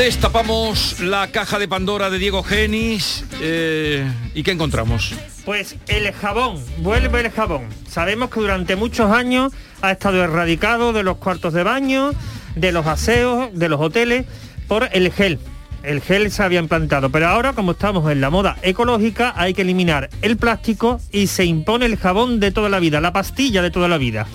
[0.00, 3.22] Destapamos la caja de Pandora de Diego Genis.
[3.42, 5.12] eh, ¿Y qué encontramos?
[5.44, 7.68] Pues el jabón, vuelve el jabón.
[7.86, 12.12] Sabemos que durante muchos años ha estado erradicado de los cuartos de baño,
[12.56, 14.24] de los aseos, de los hoteles,
[14.68, 15.38] por el gel.
[15.82, 19.62] El gel se había implantado, pero ahora como estamos en la moda ecológica hay que
[19.62, 23.70] eliminar el plástico y se impone el jabón de toda la vida, la pastilla de
[23.70, 24.26] toda la vida,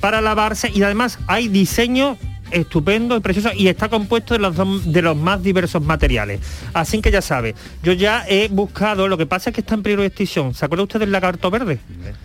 [0.00, 2.16] para lavarse y además hay diseño
[2.52, 4.54] estupendo y precioso y está compuesto de los,
[4.92, 6.40] de los más diversos materiales.
[6.72, 9.82] Así que ya sabe, yo ya he buscado, lo que pasa es que está en
[9.82, 10.54] peligro de extinción.
[10.54, 11.78] ¿Se acuerda usted del lagarto verde?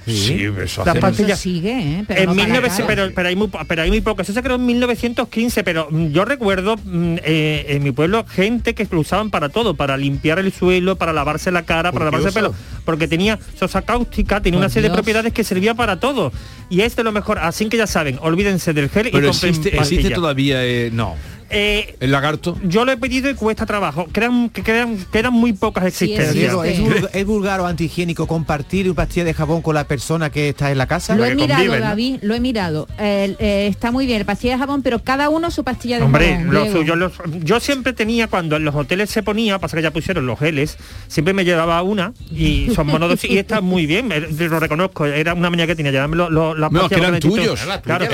[0.06, 1.40] Sí, eso Las pastillas.
[1.40, 2.06] sigue, ¿eh?
[2.08, 2.88] Pero en no para 1900 nada.
[2.88, 4.22] pero, pero hay muy, pero hay muy poco.
[4.22, 8.74] Eso se creó en 1915, pero mm, yo recuerdo mm, eh, en mi pueblo gente
[8.74, 12.30] que lo usaban para todo, para limpiar el suelo, para lavarse la cara, para lavarse
[12.30, 12.54] el pelo,
[12.86, 14.96] porque tenía sosa cáustica, tenía Por una serie Dios.
[14.96, 16.32] de propiedades que servía para todo.
[16.70, 17.40] Y es de lo mejor.
[17.40, 20.17] Así que ya saben, olvídense del gel y compren existe, existe pastillas.
[20.18, 20.66] Todavía...
[20.66, 21.16] eh, no.
[21.50, 22.58] Eh, ¿El lagarto?
[22.64, 24.08] yo lo he pedido y cuesta trabajo.
[24.12, 26.54] Quedan, que quedan, quedan muy pocas existencias.
[26.66, 30.50] ¿es, vulgar, ¿es vulgar o antihigiénico compartir una pastilla de jabón con la persona que
[30.50, 31.16] está en la casa?
[31.16, 32.88] Lo he mirado, David, lo he mirado.
[33.00, 36.38] Eh, está muy bien, el pastilla de jabón, pero cada uno su pastilla de Hombre,
[36.44, 36.72] jabón.
[36.72, 37.12] suyo, lo-
[37.44, 40.78] yo siempre tenía, cuando en los hoteles se ponía, pasa que ya pusieron los geles,
[41.08, 45.34] siempre me llevaba una y son monodosis y está muy bien, eh, lo reconozco, era
[45.34, 47.60] una mañana que tenía, llevarme lo- lo- las No, que eran tuyos.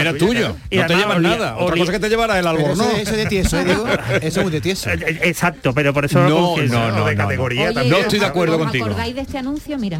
[0.04, 0.56] Era tuyo.
[0.70, 1.58] Y No te llevas nada.
[1.58, 2.78] Otra cosa que te llevara el albornoz.
[3.24, 3.88] Eso, eso es de tieso, ¿eh, Diego?
[4.22, 4.90] Eso es muy de tieso.
[4.92, 7.16] Exacto, pero por eso No, no, no, de no, no.
[7.16, 8.06] categoría Oye, también.
[8.06, 9.78] ¿os acordáis de este anuncio?
[9.78, 10.00] Mira.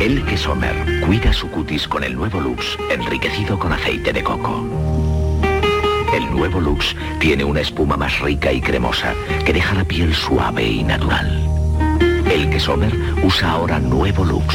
[0.00, 0.74] Elke Sommer
[1.06, 4.64] cuida su cutis con el nuevo Lux, enriquecido con aceite de coco.
[6.14, 9.14] El nuevo Lux tiene una espuma más rica y cremosa
[9.44, 11.40] que deja la piel suave y natural.
[12.30, 14.54] Elke Sommer usa ahora nuevo Lux.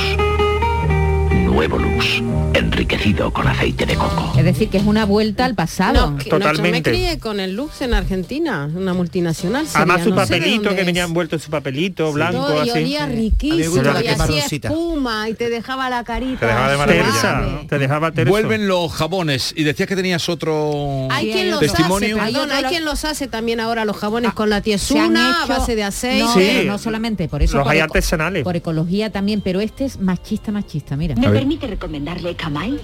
[1.58, 2.22] Nuevo luz,
[2.53, 4.32] enriquecido con aceite de coco.
[4.38, 6.12] Es decir, que es una vuelta al pasado.
[6.12, 9.66] No, que- no, yo me crié con el Lux en Argentina, una multinacional.
[9.66, 12.80] sería, Además su no papelito que venía envuelto en su papelito blanco No, y así.
[12.84, 16.41] olía riquísimo y hacía espuma y te dejaba la carita.
[16.41, 18.30] Te dejaba de te dejaba terso.
[18.30, 22.22] Vuelven los jabones y decías que tenías otro Hay quien los testimonio.
[22.22, 25.76] hace, perdón, hay quien los hace también ahora los jabones con la tiesuna hecho- base
[25.76, 26.66] de aceite.
[26.66, 27.58] No, solamente por eso.
[27.58, 28.43] Los por hay artesanales.
[28.43, 31.16] Por ecología también, pero este es machista, machista, mira.
[31.16, 32.78] ¿Me permite recomendarle Kamai?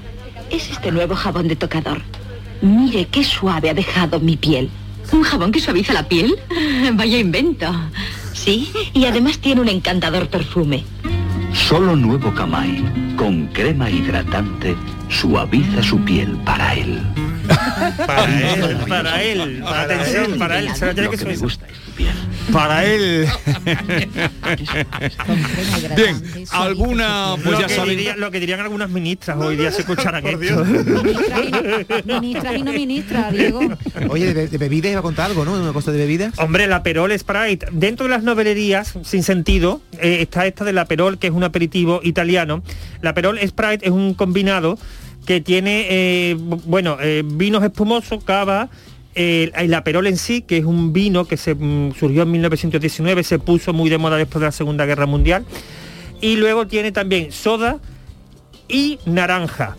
[0.49, 2.01] Es este nuevo jabón de tocador.
[2.61, 4.69] Mire qué suave ha dejado mi piel.
[5.11, 6.39] ¿Un jabón que suaviza la piel?
[6.93, 7.67] Vaya invento.
[8.31, 10.85] Sí, y además tiene un encantador perfume.
[11.51, 14.77] Solo nuevo Camay, con crema hidratante,
[15.13, 17.01] suaviza su piel para él.
[18.07, 20.69] Para él, para él, para atención, para él.
[20.75, 22.13] Se lo tiene Lo que que me gusta es tu piel.
[22.53, 23.27] Para él.
[25.95, 27.97] Bien, alguna, pues lo, ya que saben.
[27.97, 30.65] diría- lo que dirían algunas ministras hoy día se escucharán esto.
[32.05, 33.61] Ministras y no ministras, Diego.
[34.09, 35.53] Oye, de, de bebidas iba a contar algo, ¿no?
[35.53, 36.37] Una cosa de bebidas.
[36.39, 37.67] Hombre, la Perol Sprite.
[37.71, 41.43] Dentro de las novelerías, sin sentido, eh, está esta de la Perol, que es un
[41.43, 42.63] aperitivo italiano.
[43.01, 44.77] La Perol Sprite es un combinado
[45.25, 48.69] que tiene, eh, bu- bueno, eh, vinos espumosos, cava,
[49.15, 53.23] eh, el Aperol en sí, que es un vino que se mm, surgió en 1919,
[53.23, 55.45] se puso muy de moda después de la Segunda Guerra Mundial.
[56.21, 57.79] Y luego tiene también soda
[58.67, 59.75] y naranja.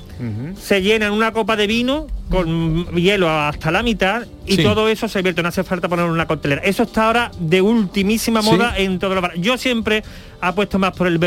[0.60, 4.62] Se llena en una copa de vino con hielo hasta la mitad y Sí.
[4.62, 6.62] todo eso se vierte, no hace falta poner una coctelera.
[6.62, 8.50] Eso está ahora de ultimísima Sí.
[8.50, 9.40] moda en los bares.
[9.40, 10.04] Yo siempre
[10.40, 11.18] apuesto más por el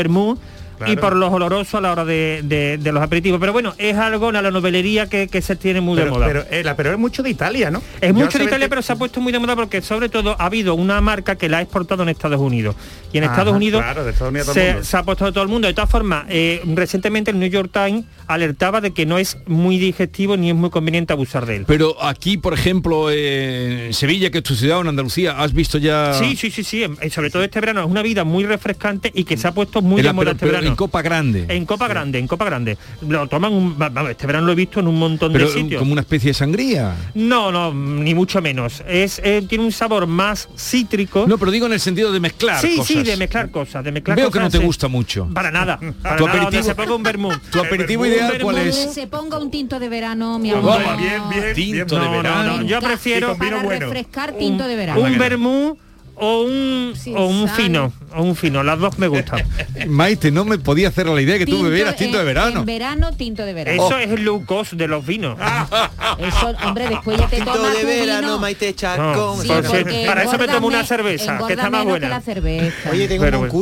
[0.86, 3.40] y por los olorosos a la hora de, de- de los aperitivos.
[3.40, 6.26] Pero bueno, es algo en la novelería que, que se tiene muy de Pero, moda.
[6.26, 7.82] pero, eh, la Perol es mucho de Italia, ¿no?
[8.00, 10.08] Es Yo mucho de Italia, que- pero se ha puesto muy de moda porque sobre
[10.08, 12.76] todo ha habido una marca que la ha exportado en Estados Unidos.
[13.12, 14.84] Y en Ajá, Estados Unidos, claro, de Estados Unidos a todo el se, mundo.
[14.86, 15.68] se ha puesto todo el mundo.
[15.68, 19.78] De todas formas, eh, recientemente el New York Times alertaba de que no es muy
[19.78, 21.64] digestivo ni es muy conveniente abusar de él.
[21.66, 25.78] Pero aquí, por ejemplo, en Sevilla, que es tu ciudad, o en Andalucía, ¿has visto
[25.78, 26.12] ya...?
[26.14, 26.84] Sí, sí, sí, sí.
[27.10, 30.02] Sobre todo este verano es una vida muy refrescante y que se ha puesto muy
[30.02, 30.67] de la- moda pero- este pero verano.
[30.68, 31.46] En copa grande.
[31.48, 32.78] En copa grande, en copa grande.
[33.06, 33.76] Lo toman un,
[34.10, 35.78] este verano lo he visto en un montón Pero de sitios.
[35.78, 36.94] como una especie de sangría.
[37.14, 38.82] No, no, ni mucho menos.
[38.88, 41.26] Es eh, tiene un sabor más cítrico.
[41.26, 42.86] No, pero digo en el sentido de mezclar sí, cosas.
[42.86, 44.38] sí, de mezclar cosas, de mezclar Veo cosas.
[44.40, 44.64] que no te sí.
[44.64, 45.28] gusta mucho.
[45.32, 45.78] Para nada.
[46.02, 47.38] Para Tu nada, aperitivo- se ponga un vermouth.
[47.50, 48.74] Tu aperitivo ideal, ¿cuál vermouth.
[48.74, 48.94] es?
[48.94, 50.80] Se ponga un tinto de verano, mi amor.
[50.98, 51.86] bien, bien, Tinto bien.
[51.86, 52.56] de No, no, verano.
[52.58, 55.00] no, yo prefiero Para refrescar tinto de verano.
[55.00, 55.78] un vermouth
[56.20, 59.46] o un o un fino, o un fino, las dos me gustan.
[59.88, 62.60] Maite, no me podía hacer la idea que tú bebieras tinto de verano.
[62.60, 63.86] En verano, tinto de verano.
[63.86, 65.38] Eso es el low cost de los vinos.
[66.18, 68.38] Eso, hombre, después ya te Tinto tomas de verano, vino.
[68.38, 69.42] Maite No, Chacón.
[69.42, 72.06] Sí, porque porque para eso me tomo una cerveza, que está más buena.
[72.06, 72.90] que la cerveza.
[72.90, 73.52] Oye, tengo Pero un bueno.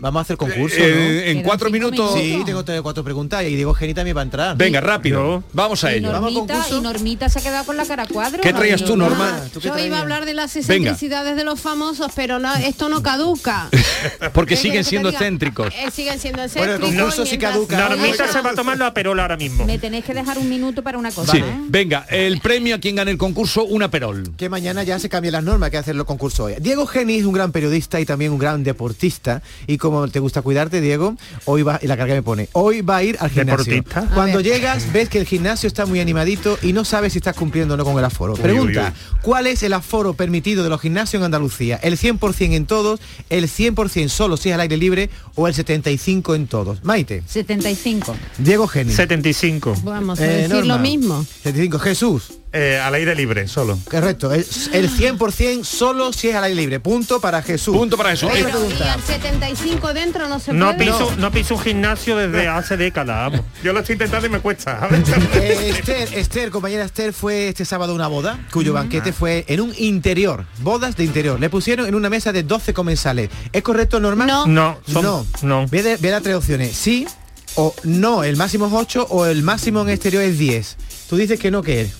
[0.00, 1.30] Vamos a hacer concurso, Eh, ¿no?
[1.30, 2.14] en cuatro minutos.
[2.16, 2.20] minutos.
[2.20, 4.56] Sí, tengo tres o cuatro preguntas y Diego Geni también va a entrar.
[4.56, 5.42] Venga, rápido.
[5.52, 6.12] Vamos a Y ello.
[6.12, 6.78] Vamos, Normita, concurso.
[6.78, 8.40] y Normita se ha quedado con la cara a cuadro.
[8.42, 8.96] ¿Qué traías tú?
[8.96, 9.40] Norma?
[9.52, 12.88] ¿Tú qué Yo iba a hablar de las excentricidades de los famosos, pero no, esto
[12.88, 13.68] no caduca.
[14.32, 15.72] Porque ¿Qué siguen siendo excéntricos.
[15.74, 16.94] Eh, siguen siendo Bueno, el excéntricos.
[16.96, 17.88] concurso sí caduca.
[17.88, 19.64] Normita se va a tomar la perola ahora mismo.
[19.64, 21.32] Me tenéis que dejar un minuto para una cosa.
[21.32, 21.44] Sí, ¿eh?
[21.68, 24.32] venga, el premio a quien gane el concurso, una perol.
[24.36, 26.54] que mañana ya se cambian las normas que hacer los concursos hoy.
[26.60, 30.42] Diego Geni es un gran periodista y también un gran deportista y como te gusta
[30.42, 33.82] cuidarte, Diego, hoy va y la carga me pone, hoy va a ir al gimnasio.
[34.14, 37.74] Cuando llegas ves que el gimnasio está muy animadito y no sabes si estás cumpliendo
[37.74, 38.34] o no con el aforo.
[38.34, 41.76] Pregunta, ¿cuál es el aforo permitido de los gimnasios en Andalucía?
[41.82, 46.34] ¿El 100% en todos, el 100% solo si es al aire libre o el 75
[46.34, 46.84] en todos?
[46.84, 48.16] Maite, 75.
[48.38, 48.92] Diego Geni.
[48.92, 49.74] 75.
[49.84, 50.74] Vamos a Eh, decir Norma.
[50.76, 51.24] lo mismo.
[51.42, 51.78] 75.
[51.78, 52.32] Jesús.
[52.52, 53.78] Eh, al aire libre, solo.
[53.88, 56.80] Correcto, el, el 100% solo si es al aire libre.
[56.80, 57.76] Punto para Jesús.
[57.76, 58.28] Punto para Jesús.
[58.32, 60.90] Pero, y al 75 dentro no se No puede.
[60.90, 63.40] piso, no piso un gimnasio desde hace décadas.
[63.62, 64.88] Yo lo estoy intentando y me cuesta.
[65.34, 69.72] Eh, Esther, Esther, compañera Esther, fue este sábado una boda, cuyo banquete fue en un
[69.78, 71.38] interior, bodas de interior.
[71.38, 73.30] Le pusieron en una mesa de 12 comensales.
[73.52, 74.26] ¿Es correcto, normal?
[74.26, 74.46] No.
[74.46, 75.26] No, son- no.
[75.42, 75.66] no.
[75.68, 76.76] Ve, de- ve las tres opciones.
[76.76, 77.06] Sí
[77.54, 80.76] o no, el máximo es 8 o el máximo en exterior es 10.
[81.08, 81.92] Tú dices que no, que es.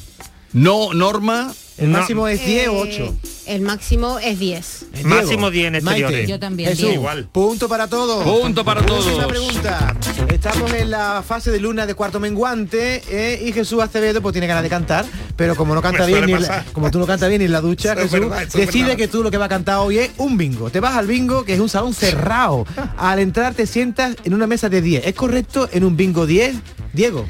[0.52, 1.52] No, Norma.
[1.78, 1.98] El No.
[1.98, 3.16] máximo es 10 o Eh, 8.
[3.46, 4.84] El máximo es 10.
[5.02, 6.16] Máximo 10 en exteriores.
[6.18, 6.92] Maite, Yo también, Jesús.
[6.92, 7.24] Igual.
[7.32, 8.22] Punto para todos.
[8.22, 9.06] Punto para todos.
[9.06, 9.96] Última pregunta.
[10.30, 14.46] Estamos en la fase de luna de cuarto menguante eh, y Jesús Acevedo pues tiene
[14.46, 17.38] ganas de cantar, pero como no canta bien, ni la- como tú no cantas bien
[17.38, 18.96] ni en la ducha, es Jesús, verdad, eso es decide verdad.
[18.98, 20.68] que tú lo que va a cantar hoy es un bingo.
[20.70, 22.66] Te vas al bingo, que es un salón cerrado.
[22.98, 25.06] Al entrar te sientas en una mesa de 10.
[25.06, 26.56] ¿Es correcto en un bingo 10?
[26.92, 27.24] Diego.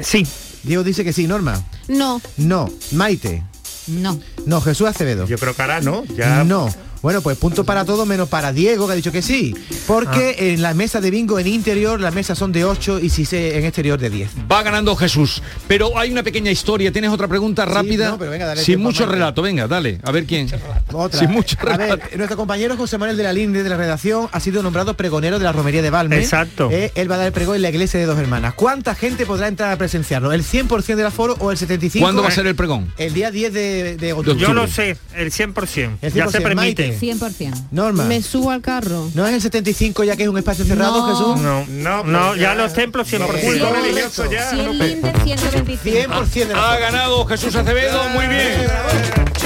[0.00, 0.26] Sí.
[0.64, 1.62] Diego dice que sí, Norma.
[1.88, 2.20] No.
[2.36, 2.70] No.
[2.92, 3.42] Maite.
[3.86, 4.18] No.
[4.46, 5.26] No, Jesús Acevedo.
[5.26, 6.04] Yo creo que ahora no.
[6.16, 6.68] Ya No.
[7.04, 9.54] Bueno, pues punto para todo menos para Diego, que ha dicho que sí.
[9.86, 10.42] Porque Ah.
[10.42, 13.58] en la mesa de bingo en interior las mesas son de 8 y si se
[13.58, 14.30] en exterior de 10.
[14.50, 15.42] Va ganando Jesús.
[15.68, 16.90] Pero hay una pequeña historia.
[16.92, 18.08] ¿Tienes otra pregunta rápida?
[18.08, 19.42] no, pero venga, dale Sin mucho relato.
[19.42, 19.98] Venga, dale.
[20.02, 20.48] A ver quién.
[20.94, 21.20] Otra.
[21.20, 21.98] Sin mucho a relato.
[21.98, 25.38] ver, nuestro compañero José Manuel de la Linde de la redacción ha sido nombrado pregonero
[25.38, 26.16] de la romería de Valme.
[26.16, 26.70] Exacto.
[26.72, 28.54] Eh, él va a dar el pregón en la iglesia de dos hermanas.
[28.54, 30.32] ¿Cuánta gente podrá entrar a presenciarlo?
[30.32, 32.00] ¿El 100% del aforo o el 75%?
[32.00, 32.90] ¿Cuándo va a ser el pregón?
[32.96, 34.38] El día 10 de, de octubre.
[34.40, 35.98] Yo lo sé, el 100%.
[36.00, 36.54] El Ya se 100%, permite.
[36.54, 36.93] Maite.
[36.98, 37.52] 100%.
[37.70, 38.04] Norma.
[38.04, 39.08] Me subo al carro.
[39.14, 41.08] ¿No es el 75 ya que es un espacio cerrado, No.
[41.08, 41.40] Jesús?
[41.42, 43.46] No, No, no, ya ya- los templos 100%.
[43.46, 44.50] Culto religioso ya.
[44.50, 45.98] 100 lindes, 125.
[46.24, 46.80] 100% del Ha aforo.
[46.80, 48.08] ganado Jesús Acevedo.
[48.10, 48.48] Muy bien.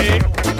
[0.00, 0.18] Eh,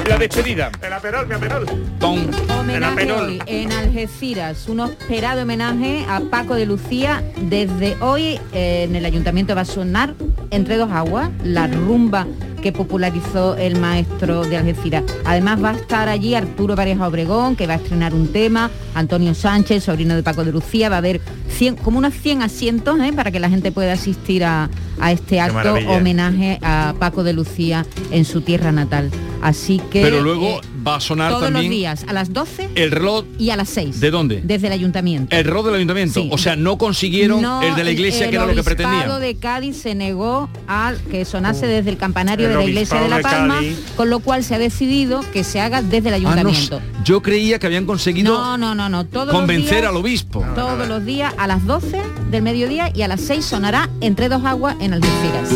[0.08, 0.70] la despedida.
[0.82, 1.66] El aperol, mi aperol.
[2.00, 2.26] Tom.
[2.58, 3.24] Homenaje Aperol.
[3.26, 7.22] hoy en Algeciras, un esperado homenaje a Paco de Lucía.
[7.42, 10.14] Desde hoy eh, en el ayuntamiento va a sonar
[10.50, 12.26] Entre dos aguas, la rumba
[12.62, 15.04] que popularizó el maestro de Algeciras.
[15.24, 19.34] Además va a estar allí Arturo Pareja Obregón, que va a estrenar un tema, Antonio
[19.34, 23.12] Sánchez, sobrino de Paco de Lucía, va a haber 100, como unos 100 asientos ¿eh?
[23.14, 24.68] para que la gente pueda asistir a,
[25.00, 25.90] a este acto maravilla.
[25.92, 29.10] homenaje a Paco de Lucía en su tierra natal.
[29.40, 32.70] Así que Pero luego eh, va a sonar todos también los días a las 12
[32.74, 34.00] el reloj y a las 6.
[34.00, 34.40] ¿De dónde?
[34.42, 35.36] Desde el ayuntamiento.
[35.36, 36.20] El reloj del ayuntamiento.
[36.20, 36.28] Sí.
[36.32, 38.76] O sea, no consiguieron No, el de la iglesia, el que era lo que obispado
[38.88, 39.20] pretendían.
[39.20, 43.08] de Cádiz se negó a que sonase desde el campanario El de la iglesia de
[43.08, 43.60] La de Palma,
[43.96, 46.80] con lo cual se ha decidido que se haga desde el Ah, no, ayuntamiento.
[47.04, 49.04] yo creía que habían conseguido No, no, no, no.
[49.06, 50.44] Todos convencer días, al obispo.
[50.54, 54.44] Todos los días a las 12 del mediodía y a las 6 sonará Entre dos
[54.44, 55.48] aguas en Algeciras.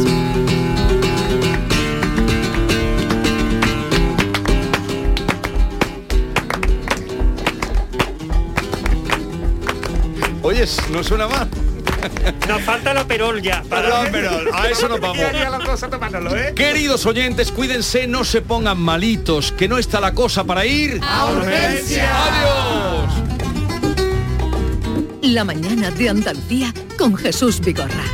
[10.43, 11.49] Oye, no suena mal.
[12.49, 13.63] Nos falta la perol ya.
[13.69, 15.19] Perdón, pero a eso nos vamos.
[15.19, 16.53] ¿eh?
[16.55, 21.01] Queridos oyentes, cuídense, no se pongan malitos, que no está la cosa para ir.
[21.03, 22.11] ¡A urgencia!
[22.25, 23.15] ¡Adiós!
[25.23, 28.05] La mañana de Andalucía con Jesús Vigorra.